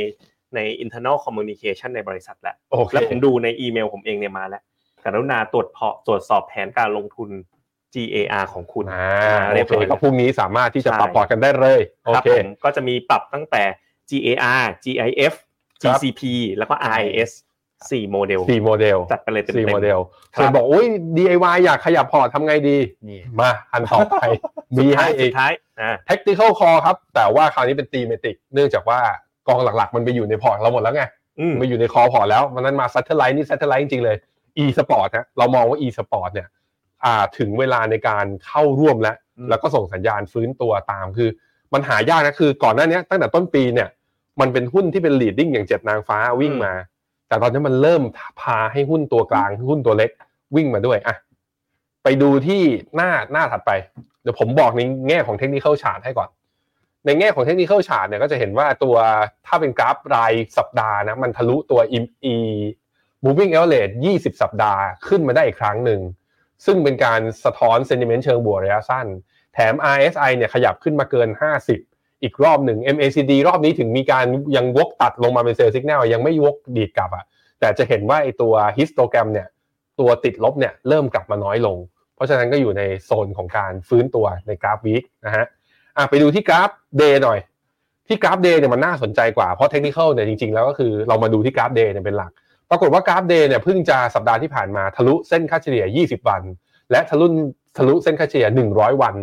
[0.57, 4.62] ใน internal communication ในบริษัทแล้วโอเคแล้วผมดูในอีเมลผมเองเนี่ยมาแล้ว
[5.05, 7.30] กรุณาตรวจพอตรวจสอบแผนการลงทุน
[7.94, 13.62] GAR ของคุณอ่าเรีโอยบเคร้อยก็พรุ่งนี้สามารถที่จะใช่ปรับพอร์ตกันได้เลยโอครับเคผมก็จะมีปรับตั้งแต่
[14.11, 15.34] GAR GIF
[15.82, 16.22] ครับ GCP
[16.57, 17.30] แล้วก็ RIS
[17.90, 19.98] สี่โมเดลสี่โมเดลจัดไปเลยเต็มๆสี่โมเดล
[20.34, 20.86] ครับส่วนบอกโอ้ย
[21.16, 22.78] DIY อยากขยับพอร์ตทำไงดี
[23.09, 24.24] นี่มาอันต่อไป
[24.76, 29.00] มีสุดท้าให้ยอีสุกดท้ายอ่า tactical call ครับ แต่ว่าคราวนี้เป็น thematic เนื่องจากว่า
[29.49, 31.05] กองหลักๆ มันไปอยู่ในพอร์ตเราหมดแล้วไง
[31.38, 34.16] อืมมันอยู่ใน core พอร์ตแล้วมันนั้นมา satellite นี่ satellite จริงๆเลย
[34.62, 36.49] e sport นะเรามองว่า e sport เนี่ย
[37.05, 41.28] อ่าถึงเวลาในการเข้าร่วมแล้วอืมแล้วก็ส่งสัญญาณฟื้นตัวตามคือ
[41.72, 43.88] มันหายากนะคือก่อนหน้านี้ตั้งแต่ต้นปีเนี่ย
[44.40, 46.72] มันเป็นหุ้นที่เป็น leading อย่างเจ็ดนางฟ้าวิ่งมา
[47.28, 48.03] แต่ตอนนี้มันเริ่ม
[48.40, 50.11] พาให้หุ้นตัวกลางหุ้นตัวเล็ก
[50.57, 51.16] วิ่งมาด้วยอะ
[52.03, 52.62] ไปดูที่
[52.97, 53.70] หน้าหน้าถัดไป
[54.22, 56.28] เดี๋ยวผมบอกในแง่ของเทคนิค a l ชาร์ตให้ก่อน
[57.07, 58.96] ในแง่ของเทคนิค a l ชาร์ตเนี่ยก็จะเห็นว่าตัว
[59.46, 61.98] ถ้าเป็นกราฟรายสัปดาห์นะมันทะลุตัว e
[62.34, 62.36] e
[63.24, 66.00] moving average 20 สัปดาห์ขึ้นมาได้อีกครั้งหนึ่ง
[66.66, 69.07] ซึ่งเป็นการสะท้อน sentiment เชิงบวกระยะสั้น
[69.55, 71.28] แถม RSI เนี่ยขยับขึ้นมาเกิน
[71.76, 74.26] 50 อีกรอบหนึ่ง MACD รอบนี้ถึงมีการ
[74.57, 77.24] ยังวกตัดลงมาเป็นเซลล์สัญญาณยังไม่วกดีดกลับอะ
[77.61, 79.48] แต่จะเห็นว่าไอตัว histogram เนี่ย
[80.00, 81.76] ตัวติดลบเนี่ยเริ่มกลับมาน้อยลง
[82.14, 85.44] เพราะฉะนั้นก็อยู่ในโซนของการฟื้นตัวในกราฟ week นะฮะ
[85.97, 87.38] อะไปดูที่กราฟ day หน่อย
[88.09, 92.32] ที่กราฟ day เนี่ยมันน่าสนใจกว่าเพราะเทคนิคเนี่ยจริงๆแล้วก็คือเรามาดูที่กราฟ day เนี่ยเป็นหลัก
[92.70, 96.42] ปรากฏว่ากราฟ day เนี่ยเพิ่งจะสัปดาห์ที่ผ่านมาทะลุเส้นค่าเฉลี่ย 20 วัน
[96.90, 97.26] และทะลุ
[97.76, 99.14] ทะลุเส้นค่าเฉลี่ย 100 วัน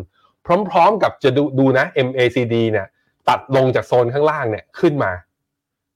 [0.69, 2.87] พร้อมๆกับจะดูดูนะ MACD เนี่ย
[3.29, 5.11] ตัดลงจากโซนข้างล่างเนี่ยขึ้นมา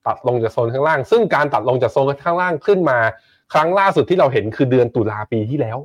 [0.08, 3.00] ตัดลงจากโซนข้างล่าง ซึ่งการตัดลงจากโซนข้างล่างขึ้นมา
[3.54, 5.78] ครั้งล่าสุดที่เราเห็นคือเดือนตุลาปีที่แล้ว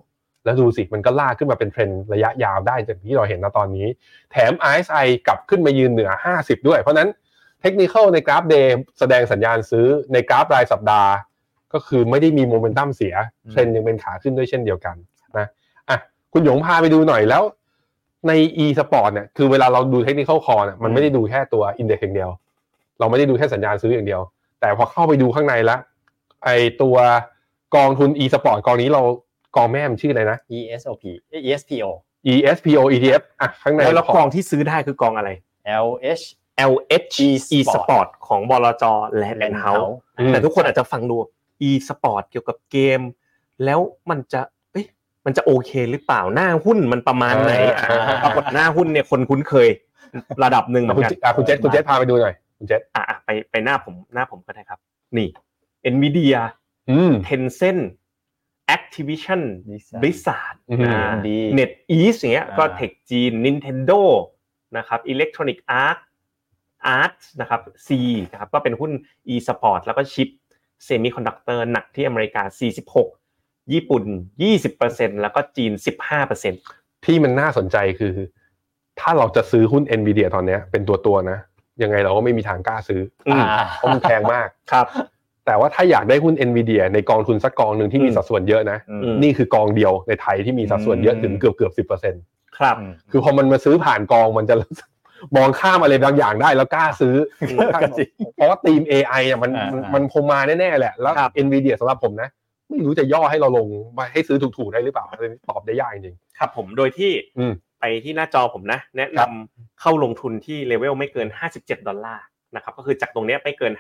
[0.45, 3.87] แล้วดูสิมันก็ลากขึ้นมาเป็นเทรนด์ระยะยาวได้จากที่เราเห็นณตอนนี้
[4.33, 6.11] แถม RSI กลับขึ้นมายืนเหนือ
[6.41, 7.11] 50 ด้วย เพราะฉะนั้น
[7.63, 11.11] เทคนิคในกราฟ day แสดงสัญญาณซื้อในกราฟรายสัปดาห์
[11.73, 13.15] ก็คือไม่ได้มีโมเมนตัมเสีย
[13.51, 14.97] เทรนด์ยังเป็นขาขึ้นด้วยเช่นเดียวกัน
[15.39, 15.47] นะ
[15.89, 15.99] อะ
[16.33, 17.43] คุณหยงพาไปดูหน่อยแล้ว
[18.29, 18.33] ใน
[18.65, 22.31] e sport เนี่ยคือเวลาเราดู technical เนี่ยมันไม่ได้ดูแค่ตัว index อย่างเดียว
[22.99, 24.21] เราไม่ได้ดูแค่สัญญาณซื้ออย่างเดียว
[24.61, 25.81] แต่พอเข้าไปดูข้างในแล้ว
[26.45, 26.49] ไอ
[26.83, 26.97] ตัว
[27.77, 29.03] กองทุน e sport กองนี้เรา
[29.57, 31.91] กองแม่มันชื่ออะไรนะ ESOP เอ้ย ESPO
[32.33, 35.31] ESPO ETF อะข้างในแล้วแล้วกองที่ซื้อได้คือกองอะไร
[35.89, 36.25] LH
[36.73, 38.85] LH E-Sport E-Sport ของบลจ
[39.19, 41.17] และแลนเฮา House อืมแต่ทุกคนอาจจะฟังดู
[41.69, 43.01] E-Sport เกี่ยวกับเกม
[43.65, 43.81] แล้ว
[44.11, 44.41] มันจะ
[44.73, 44.87] เอ้ย
[45.25, 49.69] มันจะโอเคหรือเปล่าหน้าหุ้นมันประมาณไหนอ่าอ่าปรากฏหน้าหุ้นเนี่ยคนคุ้นเคย
[50.45, 54.79] ระดับหนึ่งเหมือะอนคุณกันอะคุณเจษคุณเจษพาไปดูหน่อยคุณเจษอะอะไปไปหน้าผมหน้าผมก็ได้ครับ
[55.17, 55.29] นี่
[55.95, 56.41] Nvidia
[56.91, 64.01] อืม Tencent Activision Blizzard Blizzard อืมอ่าดี NetEase อย่างเงี้ยอ่าก็ Tech จีน Nintendo
[64.77, 66.05] นะครับ Electronic Arts
[66.99, 67.89] Art นะครับ C
[68.31, 68.93] นะครับก็เป็นหุ้น
[69.35, 70.29] e-sport แล้วก็ชิป
[70.87, 72.43] Semiconductor หนักที่อเมริกา
[73.09, 74.05] 46 ญี่ปุ่น
[74.63, 75.73] 20%แล้วก็จีน
[76.39, 78.15] 15%ที่มันน่าสนใจคือ
[79.01, 81.39] ถ้าเราจะซื้อหุ้น NVIDIA ตอนเนี้ยเป็นตัวตัวๆนะ
[81.83, 83.45] ยังไงเราก็ไม่มีทางกล้าซื้อออืม
[83.77, 84.87] เพราะมันแพงมากครับ
[85.47, 92.23] แต่ว่าถ้าอยากได้หุ้น NVIDIA ในกองทุนสักกองหนึ่งที่มีอืมสัดส่วนเยอะนะอืมอืมนี่คือกองเดียวในไทยที่มีสัดส่วนเยอะถึงเกือบเกือบสิบเปอร์เซ็นต์
[92.59, 94.57] ครับอืมคือพอมันมาซื้อผ่านกองมันจะ
[95.37, 97.15] มองข้ามอะไรบางอย่างได้แล้วกล้าซื้อ
[97.75, 102.29] ก็จริงเพราะว่าทีม AI อะมันอ่ามัมันมันคงมาแน่ๆแหละ แล้วครับ NVIDIA สำหรับผมนะ
[102.69, 103.67] ไม่รู้จะย่อให้เราลง
[103.99, 109.31] มาให้ซื้อถูกๆได้หรือเปล่าอันนี้ตอบได้ยากจริงครับผมโดยที่อืมไปที่หน้าจอผมนะ แนะครันำบ
[109.81, 111.29] เข้าลงทุนที่เลเวลไม่เกิน
[111.59, 112.25] 57 ดอลลาร์
[112.55, 113.73] นะครับก็คือจากตรงเนี้ยไม่เกิน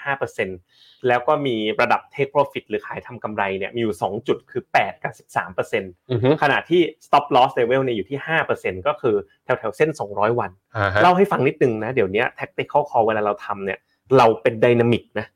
[0.50, 8.18] 5%แล้วก็มีระดับ take profit หรือขายทำกำไรเนี่ยมีอยู่ 2 จุดคือ 8 กับ 13%อือฮึขณะที่ stop loss level เนี่ยอยู่ที่
[8.52, 13.78] 5%ก็คือแถวๆเส้น 200 วันอ่าฮะเล่าให้ฟังนิดนึงนะเดี๋ยวนี้ tactical call เวลาเราทำเนี่ย
[14.18, 15.26] เราเป็น dynamic นะ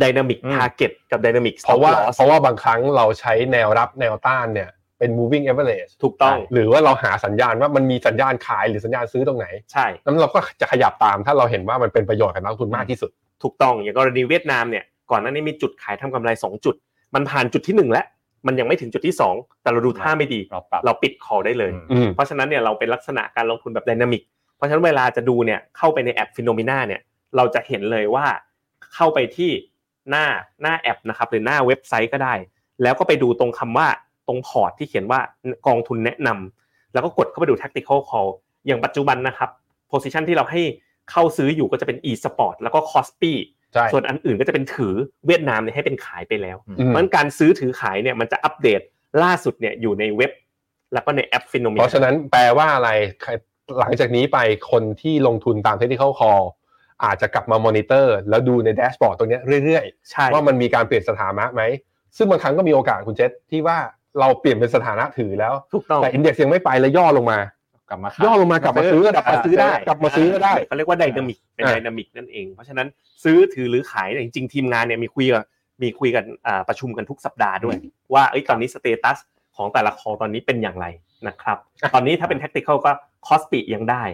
[0.00, 13.10] dynamic อืม target กับ dynamic เพราะว่าเพราะว่าบางครั้งเราใช้แนวรับแนวต้านเนี่ย เป็น moving average ถูกต้อง หรือว่าเราหาสัญญาณว่ามันมีสัญญาณขายหรือสัญญาณซื้อตรงไหน ใช่นั้นเราก็จะขยับตามถ้าเราเห็นว่ามันเป็นประโยชน์กับนักลงทุนมากที่สุด
[13.42, 16.74] ถูกต้อง อย่างกรณีเวียดนามเนี่ย ก่อนหน้านี้มีจุดขายทำกำไร 2 จุด
[17.14, 18.06] มันผ่านจุดที่ 1 แล้ว
[18.46, 24.22] มันยังไม่ถึงจุดที่ 2 แต่เราดูท่าไม่ดี เราปรับเราปิด call ได้เลยอืมอืมเพราะฉะนั้นเนี่ยเราเป็นลักษณะการลงทุนแบบ dynamic
[24.56, 27.00] เพราะฉะนั้นเวลาจะดูเนี่ยเข้าไปในแอป Finnomena เนี่ย
[27.36, 28.26] เราจะเห็นเลยว่า
[28.94, 29.50] เข้าไปที่
[30.10, 30.26] หน้า
[30.62, 32.34] หน้าแอปนะครับหรือหน้าเว็บไซต์ก็ได้
[32.82, 33.88] แล้วก็ไปดูตรงคำว่า
[34.28, 35.20] ตรงพอร์ตที่เขียนว่า
[35.66, 38.28] กองทุนแนะนำแล้วก็กดเข้าไปดู tactical call
[38.66, 39.50] อย่างปัจจุบันนะครับ
[39.90, 40.60] position ที่เราให้
[41.10, 43.32] เข้าซื้ออยู่ก็จะเป็น e-sport แล้วก็ KOSPI
[43.72, 44.94] ใช่ส่วนอันอื่นก็จะเป็นถือ
[45.26, 48.80] เวียดนามเนี่ยให้เป็นขายไปแล้วอืมเพราะฉะนั้นการซื้อถือขายเนี่ยมันจะอัปเดต
[49.22, 50.32] ล่าสุดเนี่ยอยู่ในเว็บ
[50.92, 52.90] แล้วก็ในแอป Finnomena เพราะฉะนั้นแปลว่าอะไร
[53.22, 53.30] ใคร
[53.80, 54.38] หลังจากนี้ไป
[54.70, 56.44] คนที่ลงทุนตาม tactical call
[57.04, 61.62] อาจจะกลับมามอนิเตอร์ แล้วดูใน dashboard ตรงเนี้ยเรื่อยใช่ๆว่ามันมีการเปลี่ยนสถานะไหม
[62.16, 63.78] ซึ่งบางครั้งก็มีโอกาสคุณเจษที่ว่า
[64.20, 67.38] เราเปลี่ยนเป็นสถานะถือแล้ว ถูกต้องแต่ index ยังไม่ไปแล้วย่อลงมา
[67.88, 72.86] กลับมาขายย่อลงมากลับมาซื้อกลับมาซื้อได้กลับมาซื้อก็ได้เขาเรียกว่า dynamic เป็นอ่า dynamic นั่นเองเพราะฉะนั้น
[73.24, 75.44] ซื้อถือหรือขายเนี่ยจริงๆทีมงานเนี่ยมีคุยกับ
[75.82, 77.76] มีคุยกันอ่าประชุมกันทุกสัปดาห์ด้วย
[78.14, 79.18] ว่าเอ้ยตอนนี้สเตตัส
[79.56, 80.86] ของแต่ละคอตอนนี้เป็นอย่างไร
[81.28, 81.58] นะครับ
[81.94, 82.90] ตอนนี้ถ้าเป็น tactical ก็
[83.26, 84.04] คอสปียังได้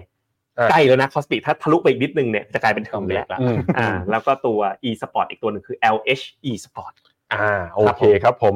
[0.59, 6.95] อ่าใกล้แล้วนะคอสปีถ้าทะลุไปอีกนิดนึงเนี่ยจะกลายเป็นต้ถึองงเรียแล้กวละอืมอ่าแล้วก็ตัว e sport อีกตัวหนึ่งคือ lh e sport
[7.33, 8.55] อ่าโอเคครับผม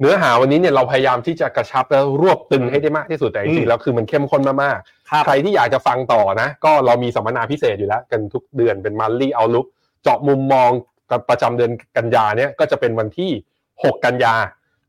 [0.00, 4.78] เนื้อหาวันนี้เนี่ยเราพยายามที่จะกระชับและรวบตึงให้ได้มากที่สุดแต่จอืริงมๆแล้วคือมันเข้มข้นมาก
[5.10, 9.66] ครับๆใครที่อยากจะฟังต่อนะ ก็เรามีสัมมนาพิเศษอยู่แล้ว กันทุกเดือนเป็นมันลี่เอาลุก
[10.02, 10.70] เจาะมุมมอง
[11.10, 13.30] กับประจำเดือนกันยาเนี่ยก็จะเป็นวันที่
[13.66, 14.34] 6 กันยา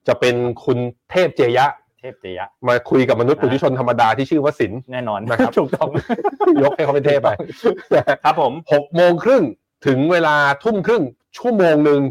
[0.08, 0.36] จะเป็น
[0.66, 0.78] คุณ
[1.12, 1.68] เทพเจยะ
[2.00, 5.90] เทพเจยะ มาคุยกับมนุษย์ปุถุชนธรรมดาที่ชื่อว่าสินแน่นอนนะครับถูกต้อง
[6.64, 7.30] ยกให้เขาเป็นเทพไป
[8.24, 9.44] ครับผมหกโมงครึ่ง
[9.88, 11.04] ถึงเวลาทุ่มครึ่ง
[11.38, 12.02] ชั่วโมงหนึ่ง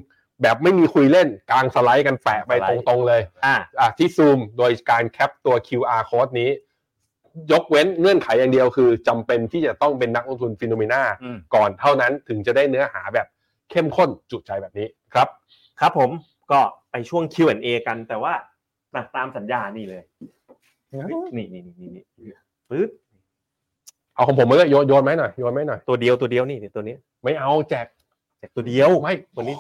[0.43, 6.51] แบบไม่มีคุยเล่นกลางสไลด์กันแปะไปสไลด์ตรงๆเลย อ่าอะที่ซูมโดยการแคปตัว QR code นี้
[7.53, 13.27] ยกเว้นเงื่อนไขอย่างเดียวคือจำเป็นที่จะต้องเป็นนักลงทุนฟิโนเมนาอืมก่อนเท่านั้นถึงจะได้เนื้อหาแบบ
[13.71, 15.29] เข้มข้นจุใจแบบนี้ครับ
[15.81, 16.11] ครับผม
[16.53, 16.61] ก็
[16.91, 18.35] ไปช่วง Q&A กันแต่ว่า
[19.17, 20.03] ตามสัญญานี่เลย
[21.37, 22.05] นี่นี่นี่นี่
[22.71, 22.91] ปึ๊บ
[24.15, 27.87] เอาของผมมาเลยโยนโยนไหมหน่อยโยนไหมหน่อยตัวเดียวตัวเดียวนี่ตัวนี้ ไม่เอาแจก
[28.39, 29.57] แจกตัวเดียวไม่วันนี้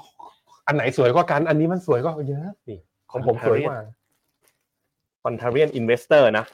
[0.68, 2.78] อันไหนสวยกว่ากัน อันนี้มันสวยกว่าเยอะนี่
[3.10, 3.76] ของผมสวยกว่า
[5.22, 6.44] contrarian investor นะ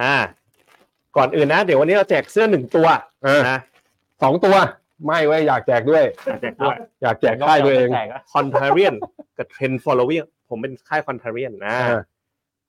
[0.00, 0.14] อ่า
[1.16, 2.86] ก่อนอื่นนะ เดี๋ยววันนี้เราแจกเสื้อหนึ่งตัว
[3.24, 3.58] เออนะ
[4.22, 4.56] สองตัว
[5.06, 6.04] ไม่เว้ยอยากแจกด้วย
[6.42, 8.94] แจกด้วย อยากแจกค่ายตัวเองแจกอะ contrarian
[9.38, 12.00] กับ trend following ผมเป็นค่าย contrarian นะอ่า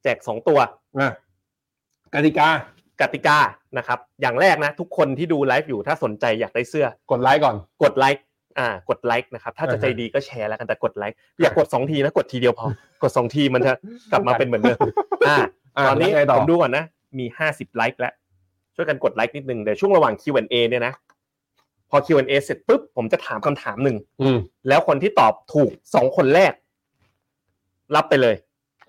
[0.03, 0.59] แจกสองตัว
[0.99, 1.11] อะ
[2.13, 2.47] กติกา
[3.01, 3.37] กติกา
[3.77, 8.21] นะครับ อย่างแรกนะ ทุกคนที่ดูไลฟ์อยู่ถ้าสนใจอยากได้เสื้อ กดไลค์ก่อน กดไลค์
[8.59, 12.67] อ่ากดไลค์นะครับถ้าจะอ่าฮะใจดีก็แชร์แล้วกันแต่กดไลค์อย่ากดสองทีนะกดทีเดียวพอ
[13.03, 13.73] กดสองทีมันจะ
[14.11, 14.79] กลับมาเป็นเหมือนเดิม
[15.27, 16.83] อ่าะตอนนี้แล้วไงต่อผมดูก่อนนะ
[17.19, 18.13] มีห้าสิบไลค์แล้ว
[18.75, 20.93] ช่วยกันกดไลค์นิดนึงเดี๋ยวช่วงระหว่าง Q&A เนี่ยนะ
[21.89, 24.37] พอ Q&A เสร็จปุ๊บผมจะถามคำถามหนึ่งอืม
[24.67, 26.53] แล้วคนที่ตอบถูกสองคนแรก
[27.95, 28.35] รับไปเลย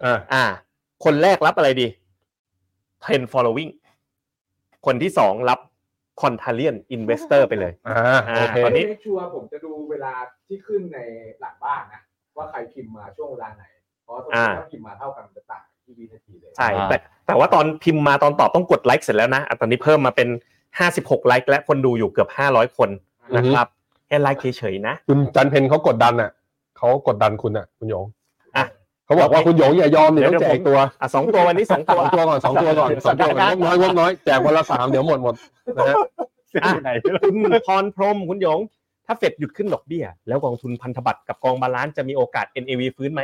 [0.04, 0.44] อ่าอ่า
[1.04, 1.86] คนแรกรับอะไรดี
[3.02, 3.72] Trend following
[4.86, 5.58] คนที่สองรับ
[6.22, 10.12] Contrarian Investor ไปเลยอ่าโอเคตอนนี้ไม่ชัวร์ผมจะดูเวลา
[10.46, 10.98] ที่ขึ้นใน
[11.40, 12.00] หลังบ้านนะ
[12.36, 13.64] ว่าใครพิมพ์มาช่วงเวลาไหน
[14.04, 16.96] เพราะตรงนี้ถ้าพิมพ์มาเท่ากันมันจะต่างที่วินาทีเลย ใช่ แต่
[17.26, 20.28] แต่ว่าตอนพิมพ์มาตอนตอบต้องกดไลค์เสร็จแล้วนะอะตอนนี้เพิ่มมาเป็น
[20.78, 22.90] 56 ไลค์และคนดูอยู่เกือบ 500 คน
[23.36, 23.66] นะครับ
[24.06, 26.30] แค่ไลค์เฉยๆนะ คุณจันเพนเขากดดันอะ
[26.76, 28.14] เขากดดันคุณอะ คุณหยงอะ
[29.06, 35.34] เขาบอกว่าคุณหยงอย่ายอมเดี๋ยวเดี๋ต้ยอวงแจกตัวอะสองตัววันนี้สองสตัวองตัวก่อนสองตัวก่อนสองตัวก่อนงบน้อยงบน้อยแจกวันละสามเดี๋ยวหมดหมด
[35.76, 35.94] นะฮะ
[36.64, 36.90] อะไหน
[37.22, 37.36] คุณ
[37.66, 38.60] พรพรหมคุณหยง
[39.06, 43.22] ถ้าเฟดหยุดขึ้นดอกเบี้ย แล้วกองทุนพันธบัตรกับกอง balance จะมีโอกาส NAV ฟื้นไหม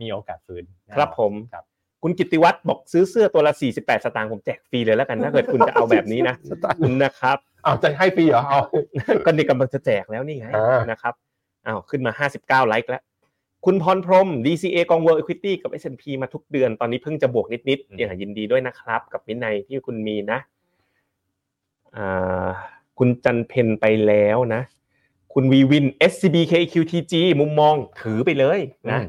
[0.00, 0.62] มีโอกาสฟื้น
[0.94, 1.64] ครับผมครับ
[2.02, 6.34] คุณกิตติวัตรบอกซื้อเสื้อตัวละ48 สตางค์ผมแจกฟรีเลยแล้วกันถ้าเกิดคุณจะเอาแบบนี้นะ
[7.02, 8.60] นะครับอ้าวจะให้ฟรีเหรอเอา
[9.24, 11.14] ก็นี่กำลังจะแจกแล้วนี่ไงอ่านนะครับ
[11.66, 13.02] อ้าวขึ้นมา 59 ไลค์แล้ว
[13.64, 20.38] คุณพรพรหม DCA กอง World Equity กับ S&P มาทุกเดือนตอนนี้เพิ่งจะบวกนิดๆอย่างยินดีด้วยนะครับ กับวินัยที่คุณมีนะ
[21.96, 22.48] อ่า
[22.98, 24.62] คุณจันเพนไปแล้วนะ
[25.34, 29.06] คุณวีวิน SCB KQTG มุมมองถือไปเลยนะอืม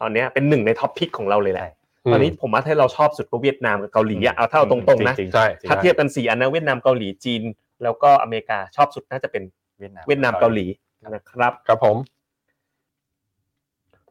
[0.00, 1.70] ตอนเนี้ยเป็นหนึ่งใน top pick ของเราเลยแหละใช่
[2.12, 7.42] ตอนนี้ผมว่าถ้าเราชอบสุดก็เวียดนามกับเกาหลีอะเอาเท่าตรงๆนะจริงๆใช่ถ้าเทียบกันสี่อันนะเวียดนามเกาหลีจีน
[7.82, 9.42] แล้วก็อเมริกาชอบสุดน่าจะเป็น
[9.78, 10.66] เวียดนามเวียดนามเกาหลี
[11.14, 11.96] นะครับครับผม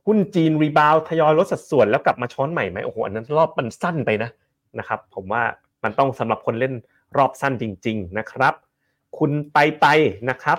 [0.05, 4.29] หุ้นจีน rebound ทยอยลดสัดส่วนแล้วกลับมาช้อนใหม่ไหมโอ้โหอันนั้นรอบมันสั้นไปนะ
[4.79, 5.43] นะครับ ผมว่า
[5.83, 6.73] มันต้องสำหรับคนเล่น
[7.17, 8.53] รอบสั้นจริง ๆนะครับ
[9.17, 9.85] คุณไปไป
[10.29, 10.57] นะครับ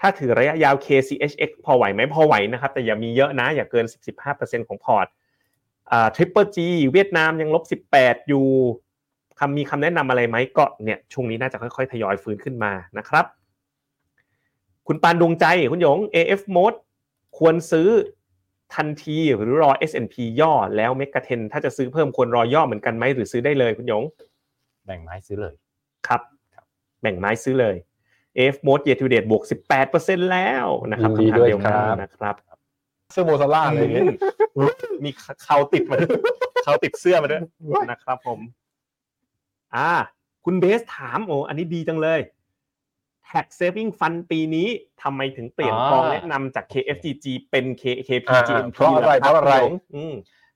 [0.00, 3.84] ถ้าถือระยะยาว KCHX พอไหวไหมพอไหวนะครับ แต่อย่ามีเยอะนะ อย่าเกิน
[4.26, 5.06] 10-15%ของพอร์ต
[5.90, 6.58] อ่า Triple G
[6.92, 8.46] เวียดนามยังลบ 18 อยู่
[9.38, 13.24] คำมีคำแนะนำอะไรไหมก็เนี่ยช่วงนี้น่าจะค่อยๆ ทยอยฟื้นขึ้นมานะครับ
[14.86, 16.78] คุณปานดวงใจคุณหยง AF Mode
[17.38, 17.88] ควรซื้อ
[18.74, 24.04] ทันทีหรือรอ S&P ย่อแล้วเมกะเทนถ้าจะซื้อเพิ่มควรรอย่อเหมือนกันไหมหรือซื้อได้เลยคุณหยง
[24.86, 25.54] แบ่งไม้ซื้อเลย
[26.06, 26.20] ครับ
[27.02, 27.76] แบ่งไม้ซื้อเลย
[28.36, 29.42] AF Mode Year to Date บวก
[29.86, 32.34] 18%แล้วนะครับยินดีด้วยคำถามเดียวกันครับนะครับ
[33.12, 34.04] เสื้อโมซาร่าอะไรอย่างเงี้ย
[35.04, 35.10] มี
[35.44, 36.10] เขาติดมาด้วย
[36.64, 37.42] เขาติดเสื้อมาด้วย
[37.90, 38.38] นะครับผม
[39.76, 39.90] อ่า
[40.44, 42.20] คุณเบสถามโอ้อันนี้ดีจังเลย
[43.30, 44.68] Tax Saving Fund ปีนี้
[45.02, 50.14] ทำไมถึงเปลี่ยนอ่ากองแนะนำจาก KFGG เป็นอ่า KKPGMP เพราะอะไรล่เพราะอะไรคบผมอืม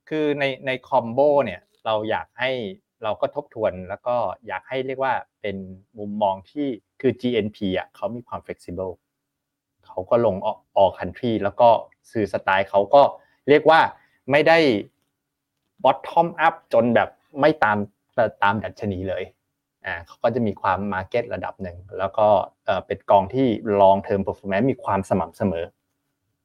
[0.08, 2.50] คือในในคอมโบเนี่ยเราอยากให้
[3.02, 4.16] เราก็ทบทวนแล้วก็
[4.46, 5.56] อยากให้เรียกว่าเป็น
[5.98, 6.66] มุมมองที่
[7.00, 8.92] คือ GNP อะเขามีความ flexible
[9.86, 11.68] เขาก็ลง all all country แล้วก็
[12.12, 13.02] สื่อสไตล์เขาก็
[13.48, 13.80] เรียกว่า
[14.30, 14.58] ไม่ได้
[15.84, 17.08] bottom up จนแบบ
[17.40, 17.78] ไม่ตาม
[18.42, 19.24] ตามดัชนีเลย
[19.88, 22.26] อ่าเขาก็จะมีความ market ระดับหนึ่งแล้วก็
[22.66, 23.46] เอ่อเป็นกองที่
[23.80, 25.64] long term performance มีความสม่ำเสมอ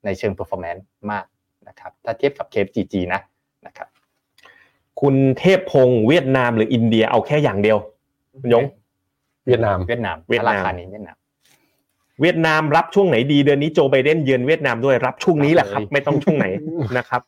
[0.05, 0.81] ในเชิง performance
[1.11, 1.25] มาก
[1.67, 3.21] นะครับถ้าเทียบกับ KFGG นะ
[3.67, 3.87] นะครับ
[5.01, 7.77] คุณเทพพงศ์เวียดนามหรืออินเดียเอาแค่อย่างเดียว
[8.41, 8.65] คุณยง
[9.45, 11.17] เวียดนามเวียดนามเวียดนามถ้ราคานี้เวียดนาม
[12.21, 16.45] เวียดนามรับช่วงไหนดีเดือนนี้โจไบเดนเยือนเวียดนามด้วยรับช่วงนี้แหละครับเลยไม่ต้องช่วงไหน
[16.97, 17.21] นะครับ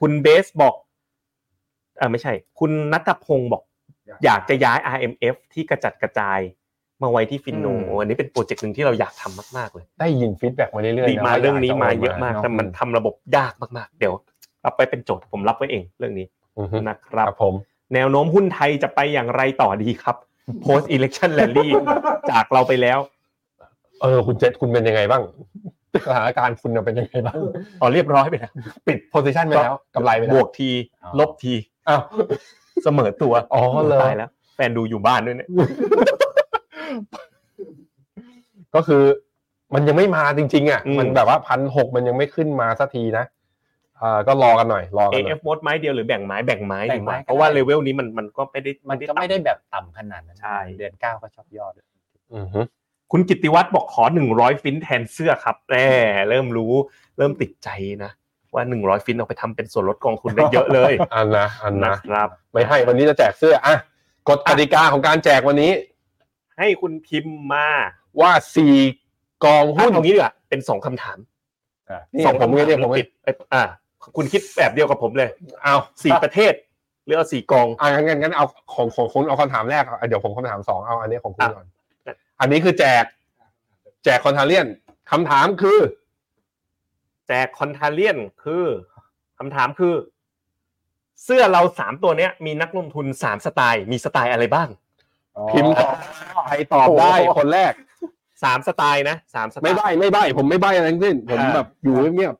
[0.00, 0.74] คุณเบสบอก
[1.98, 3.62] เออไม่ใช่ คุณนัทพงศ์บอก
[4.24, 6.40] อยากจะย้าย RMF ที่กระจัดกระจาย
[7.02, 14.12] มาไว้ที่ Finno โอ้อันนี้เป็นโปรเจกต์หนึ่งที่เราอยากทำมากๆเลย ได้ยิน feedback มาเรื่อยๆดีนะมาว่เรื่องนี้จมาโเยอะมากแต่มันทำระบบยากมากๆ เดี๋ยว
[14.64, 16.26] รับไปเป็นโจทย์ผมรับไว้เองเรื่องนี้
[16.58, 17.54] อือฮึนะคครัรับบผม
[17.94, 20.16] แนวโน้มหุ้นไทยจะไปอย่างไรต่อดีครับ
[20.64, 21.68] post election rally
[22.30, 22.98] จากเราไปแล้ว
[24.02, 25.22] เออคุณเจษคุณเป็นยังไงบ้าง
[26.06, 27.38] สถานการณ์คุณเป็นยังไงบ้าง
[27.80, 28.52] อ๋อเรียบร้อยไปแล้ว
[28.86, 30.70] ปิดโพซิชันไปแล้วกำไรไปแล้วบวกที
[31.02, 31.54] อ๋อลบที
[31.88, 32.02] อ้าว
[32.82, 35.48] เสมอตัว อ๋อเหรอตายแล้ว แฟนดูอยู่บ้านด้วยเนี่ย
[38.74, 39.02] ก็คือ
[39.74, 43.24] มันยังไม่มาจริง ๆ อะอืมมันแบบว่าพันหกมันยังไม่ขึ้นมาสักทีนะ
[44.02, 51.72] อ่าก็รอกันหน่อย รอกันหน่อย AF มดไม้เดียวหรือแบ่งไม้แบ่งไม้แบ่ดีงกไม้ว่าก็เพราะว่าได้เลเวลนี้มันมันก็ไม่ได้มันก็ไม่ได้แบบต่ำขนาดนั้นใช่เดือนเก้าก็ชอบยอด
[52.34, 52.60] อือฮึ
[53.12, 55.74] คุณกิตติวัตรบอกขอหนึ่งร้อยฟินแทนเสื้อครับแหม
[56.28, 56.72] เริ่มรู้
[57.18, 57.68] เริ่มติดใจ
[58.04, 58.10] นะ
[58.54, 63.76] ว่าหนึ่งร้อยฟินเอาไปทำเป็นส่วนลดกองทุนได้เยอะเลย อันนะอันนะนะครับ ไม่ให้วันนี้จะแจกเสื้ออะ
[64.28, 65.72] กฎกติกาของการแจกวันนี้
[66.58, 67.66] ให้คุณพิมพ์มา
[68.20, 68.74] ว่าสี่
[69.44, 71.18] กองหุ้หุ้นนตรงนี้ดีกว่าเป็นสองคำถาม
[72.14, 73.62] นี่สองผมคำถามเนี่ยผมติดเอ้ยอ่า
[74.16, 75.28] คุณคิดแบบเดียวกับผมเลย
[75.62, 75.74] เอา
[76.04, 76.52] สี่ประเทศ
[77.04, 81.66] หรือเอาสี่กองอ่างั้นงั้นงั้นเอาของของคุณเอาคำถามแรกเอาเดี๋ยวผมคำถามสองเอาอันนี้ของคุณอะก่อน
[82.40, 83.04] อันนี้คือแจก
[84.04, 84.66] แจกคอนทาเลียน
[85.10, 85.78] คำถามคือ
[87.28, 88.64] แจกคอนทาเลียนคือ
[89.38, 89.94] คำถามคือ
[91.24, 94.68] เสื้อเราสามตัวเนี้ย มีนักลงทุนสามสไตล์ มีสไตล์อะไรบ้าง
[95.50, 95.96] พิมพ์ตอบ
[96.46, 97.72] ใครตอบได้โอ้โหคนแรก
[98.44, 102.34] สามสไตล์นะสามสไตล์ไม่ใบไม่ใบผมไม่ใบอะไรทั้งสิ้นผมอ่าแบบอยู่เงียบ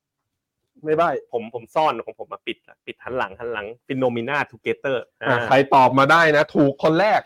[0.00, 1.02] ๆไม่ใบ
[1.32, 7.20] ผมผมซ่อนของผมมาปิดละปิดหันหลังหันหลัง Finnomena Together อะใครตอบมาได้นะ ถูกคนแรก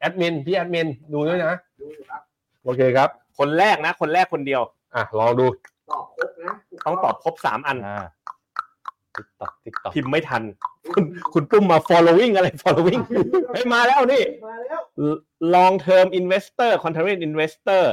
[0.00, 2.22] แอดมินพี่แอดมินดูด้วยนะดูอยู่ครับ
[2.64, 3.08] โอเคครับ
[3.38, 4.62] คนแรกนะ คนแรกคนเดียว
[4.94, 5.46] อะลองดู
[5.92, 6.52] ตอบครบนะ
[6.86, 8.06] ต้องตอบครบสามอันอ่า
[9.16, 10.42] ติ๊กต็อกติ๊กต็อกพิมพ์ไม่ทัน
[10.94, 13.00] คุณคุณปุ้มมา following อะไร following
[13.52, 14.80] เฮ้ยมาแล้วนี่ มาแล้ว
[15.54, 17.84] long term investor contrarian investor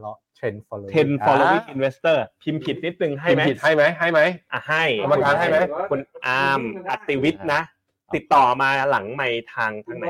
[0.00, 4.20] เลาะเทรนด์ follow 10 following investor พิมพ์ผิดนิดนึงให้ไหมพิมพ์ผิดให้ไหมให้ไหม
[4.52, 5.56] อะให้กรรมการให้ไหม
[5.90, 6.60] คุณอาร์ม
[6.90, 7.60] อติวิทย์นะ
[8.14, 10.06] ติดต่อมาหลังไม่ทางทางไหน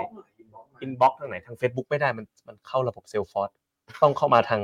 [0.81, 3.49] อินบ็อกทางไหนทาง Facebook ไม่ได้มันมันเข้าระบบเซลฟอร์
[4.03, 4.63] ต้องเข้ามาทาง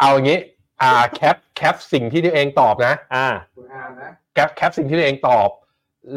[0.00, 0.38] เอาอย่างนี้
[0.82, 3.26] อ่าแคปแคปสิ่งที่ตัวเองตอบนะ อ่า
[3.56, 5.48] คุณอาร์มนะแคปแคปสิ่งที่ตัวเองตอบ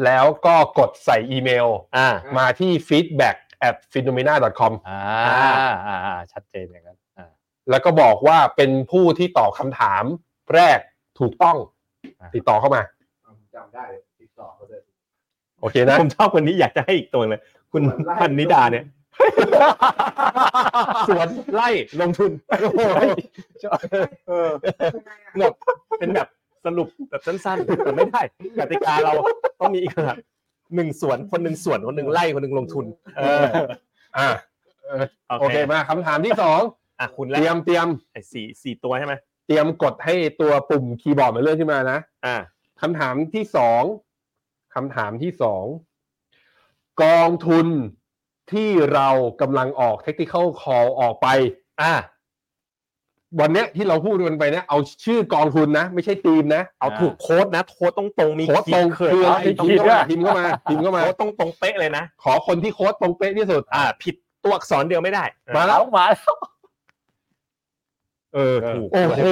[0.04, 1.66] แล้วก็กดใส่อีเมล
[1.96, 2.08] อ่า
[2.38, 3.36] มาที่ feedback
[3.68, 5.00] at phenomena com อ่า
[5.86, 7.30] อ่าอ่าชัดเจนอย่างนั้นอ่า
[7.70, 10.04] แล้วก็บอกว่าเป็นผู้ที่ตอบคำถาม
[10.54, 10.78] แรก
[11.20, 11.56] ถูกต้อง
[12.20, 12.82] อ่าติดต่อเข้ามา
[13.54, 14.82] จำได้เลยติดต่อเขาเลย
[15.60, 17.40] โอเคนะ ผมชอบคนนี้อยากจะให้อีกตัวเลย
[17.72, 17.82] คุณ
[18.20, 18.84] พันนิดาเนี่ย
[21.08, 21.68] สวนไล่
[22.00, 22.80] ลงทุนโอ้โห
[24.28, 24.48] เออ
[25.38, 25.54] แบบ
[25.98, 26.28] เป็นแบบ
[26.64, 28.20] สรุปแบบสั้นๆแต่ไม่ได้
[28.58, 29.12] กติกาเรา
[29.60, 30.16] ต้องมีอีกแบบ
[30.74, 33.44] หนึ่งส่วนคนหนึ่งส่วนคนหนึ่งไล่คนหนึ่งลงทุน เออ
[34.18, 34.28] อ่า
[35.40, 36.60] โอเคมาคำถามที่สอง
[37.00, 39.14] อะคุณเตแล้รียมเตรียมไอ้สี่สี่ตัวใช่ไหม
[39.46, 42.36] เตรียมกดให้ตัวปุ่มคีย์บอร์ดมันเลื่อนขึ้นมานะอ่า
[42.80, 43.82] คำถามที่สอง
[44.74, 45.64] คำถามที่สอง
[47.02, 47.66] กองทุน
[48.52, 49.08] ที่เรา
[49.40, 51.26] กำลังออก technical call ออกไป
[51.82, 51.94] อ่า
[53.40, 65.24] วันเนี้ยที่เราพูดกันไปเนี่ยเอาชื่อกองทุนนะ ไม่ใช่ทีมนะ เอาถูกโค้ดนะโค้ดตรงตรงๆมีโค้ดตรงขีดเขินคืออะไรมีพิขีมดพ์ด้เข้าวยมาพิมพ์เข้ามาพิมพ์เข้ามา โค้ดตรงตรงๆเป๊ะเลยนะขอคนที่โค้ดตรงเป๊ะที่สุด อ่า ผิดตัวอักษรเดียวไม่ได้
[65.56, 66.34] มาแล้วมาแล้ว
[68.34, 69.22] เออถูกโอ้โห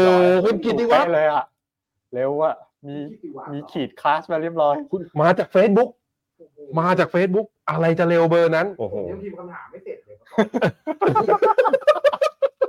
[0.45, 1.45] คุณกิติวัฒน์เลยอะ
[2.14, 2.55] เร็วอะ
[2.87, 5.91] มีที่ติวามีขีดคลาสมาเรียบร้อย คุณมาจาก Facebook
[6.78, 10.16] มาจาก Facebook อะไรจะเร็วเบอร์นั้น โอ้โหผมยังพิมพ์คำถามไม่เสร็จเลย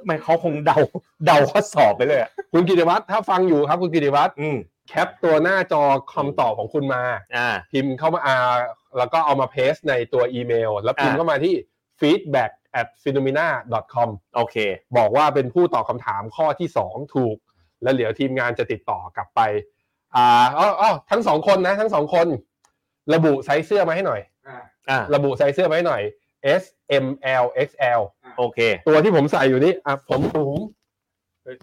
[0.06, 0.78] ไม่เขาคงเดา
[1.26, 4.58] เดาข้อสอบไปเลยอะคุณกิติวัฒน์ถ้าฟังอยู่ครับ คุณกิติวัฒน์อืม
[4.88, 7.04] แคปตัวหน้าจอคำตอบของคุณมา
[7.36, 8.36] อ่า พิมพ์เข้ามาอ่า
[8.98, 11.54] แล้วก็เอามาเพสในตัวอีเมล แล้วพิมพ์อ่า เข้ามาที่
[12.00, 13.48] feedback at phenomena
[13.94, 14.56] com โอเค
[14.98, 17.38] บอกว่าเป็นผู้ตอบคำถามข้อที่ 2 ถูก
[17.84, 19.42] แล้วเดี๋ยวทีมงานจะติดต่อกลับไป
[20.16, 22.28] อ่าอ๋ออ๋อทั้งสองคนนะ ทั้งสองคน
[23.14, 24.58] ระบุไซส์เสื้อมาให้หน่อยอ่า
[24.90, 26.02] อ่าระบุไซส์เสื้อมาให้หน่อย
[26.62, 26.64] S
[27.04, 27.06] M
[27.44, 28.02] L X L
[28.38, 30.58] โอเค ตัวที่ผมใส่อยู่นี่อะผมสูง
[31.44, 31.58] เฮ้ย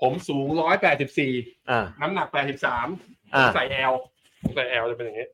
[0.00, 1.32] ผมสูงร้อยแปดสิบสี่
[1.70, 2.86] อ่าน้ำหนักแปดสิบสาม
[3.34, 3.94] อ่าใส่ L
[4.42, 5.26] ผมใส่ L จะเป็นอย่างนี้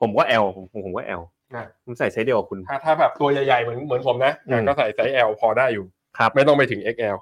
[0.00, 1.22] ผมก็ L ผมผมก็ L
[1.54, 5.84] อะผมใส่ไซส์เดียวกับคุณ ถ้าถ้าแบบตัวใหญ่ๆเหมือนเหมือนผมนะอืมก็ใส่ไซส์ L พอได้อยู่
[6.18, 7.16] ครับไม่ต้องไปถึง XL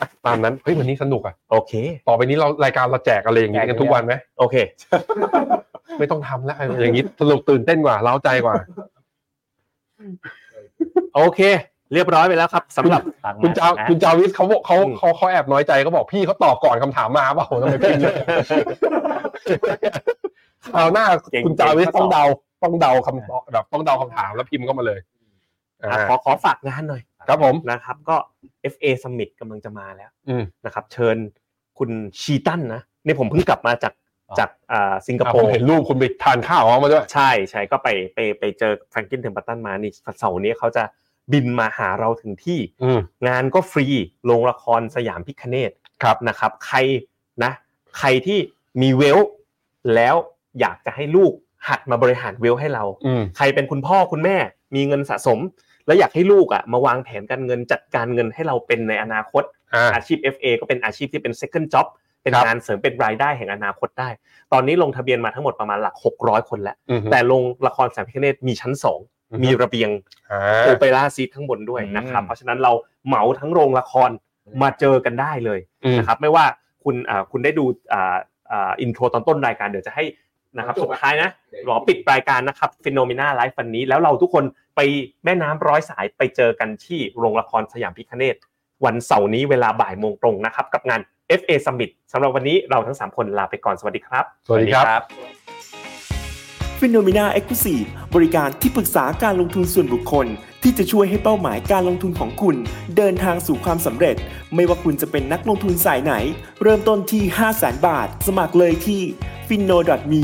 [0.00, 1.72] อะตามนั้นเฮ้ยวันนี้สนุกอะโอเค
[2.08, 4.56] ต่อไปนี้เรารายการเราแจกอะไรอย่างนี้กันทุกวันไหมโอเค
[5.98, 8.54] ไม่ต้องทำแล้วอย่างนี้สนุกตื่นเต้นกว่าเล้าใจกว่า
[11.16, 11.40] โอเค
[11.94, 18.14] เรียบร้อยไปแล้วครับสำหรับฟังคุณจานะคุณจาวิสเขาบอกเขาอืมเขาเขาแอบน้อยใจเขาบอกพี่เขาตอบก่อนคำถามมาเปล่าทำไมพิมพ์เลย
[20.74, 22.24] คราวหน้าเก่งคุณจาวิสเก่งต้องเดา
[22.62, 25.00] ต้องเดาคำตอบแบบต้องเดาคำถามแล้วพิมพ์เข้ามาเลย
[25.82, 28.16] อะอ่าขอขอฝากงานหน่อยครับผมนะครับ ก็
[28.72, 31.16] FA Summit กำลังจะมาแล้วอืมนะครับ เชิญ
[31.78, 31.90] คุณ
[32.20, 33.92] ชีตันนะนี่ผมเพิ่งกลับมาจาก
[34.38, 40.82] จากอ่าสิงคโปร์อะผมเห็นรูปคุณไปทานข้าวออกมาด้วยใช่ใช่ก็ไปไปไปเจอ Franklin Templeton มานี่เสาร์นี้เขาจะ
[41.32, 43.86] บินมาหาเราถึงที่อืมงานก็ฟรี
[44.24, 45.70] โรงละครสยามพิฆเนศ
[46.02, 46.78] ครับนะครับ ใคร
[47.44, 47.52] นะ
[47.98, 48.38] ใครที่
[48.82, 49.18] มี wealth
[49.94, 50.14] แล้ว
[50.60, 51.32] อยากจะให้ลูก
[51.68, 54.36] หัดมาบริหาร wealth ให้เราอืมใครเป็นคุณพ่อคุณแม่
[54.74, 55.38] มีเงินสะสม
[55.86, 59.42] แล้วอยากให้ลูกอะมาวางแผนการเงินจัดการเงินให้เราเป็นในอนาคต
[59.74, 61.86] อ่าอาชีพ FA ก็เป็นอาชีพที่เป็น second job
[62.24, 64.08] เป็นครับงานเสริมเป็นรายได้แห่งอนาคตได้
[64.52, 69.00] ตอนนี้ลงทะเบียนมาทั้งหมดประมาณหลัก 600 คนแล้วอืมแต่โรงละครสยามพิฆเนศมีชั้นอือ
[69.30, 69.90] ฮึ2มีระเบียง
[70.30, 72.72] อ่า opera seat ข้างบนด้วยนะครับ เพราะฉะนั้นเรา
[73.06, 74.10] เหมาทั้งโรงละคร
[74.62, 76.44] มาเจอกันได้เลยอืมนะครับ ไม่ว่า
[76.84, 78.16] คุณอ่าคุณได้ดูอ่า
[78.50, 80.04] อ่า intro ตอนต้นรายการเดี๋ยวจะให้
[80.56, 81.30] นะครับสุดท้ายนะ
[81.68, 84.44] รอปิดรายการนะครับ Finnomena Live วันนี้ แล้วเราทุกคน
[84.76, 84.80] ไป
[85.24, 88.36] แม่น้ำร้อยสายไปเจอกันที่โรงละครสยามพิคเนต
[88.84, 91.00] วันเสาร์นี้เวลาบ่ายโมงตรงนะครับ กับงาน
[91.40, 95.02] FA Summit สำหรับวันนี้เราทั้ง 3 คนลาไปก่อนสวัสดีครับ สวัสดีครับ
[96.78, 97.82] ฟิโนเมนาเอ็กซ์คลูซีฟ
[98.14, 100.26] บริการที่ปรึกษาการลงทุนส่วนบุคคล
[100.62, 102.56] ที่จะช่วยให้เป้าหมายการลงทุนของคุณ
[102.96, 104.16] เดินทางสู่ความสำเร็จ
[104.54, 106.14] ไม่ว่าคุณจะเป็นนักลงทุนสายไหน
[106.62, 109.00] เริ่มต้นที่ 5 0 0 0 0 0 บาท สมัครเลยที่
[109.48, 109.78] f i n o
[110.12, 110.22] m e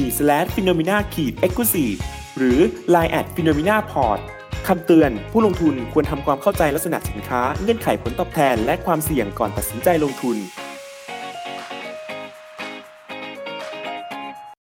[0.55, 1.87] f i n o m e n a e x c l u s i
[1.89, 1.99] v e
[2.37, 2.59] หรือ
[2.95, 4.21] line at f i n o m e n a p o r t
[4.67, 10.37] คำเตือน ผู้ลงทุนควรทำความเข้าใจลักษณะสินค้า เงื่อนไขผลตอบแทน และความเสี่ยงก่อนตัดสินใจลงทุน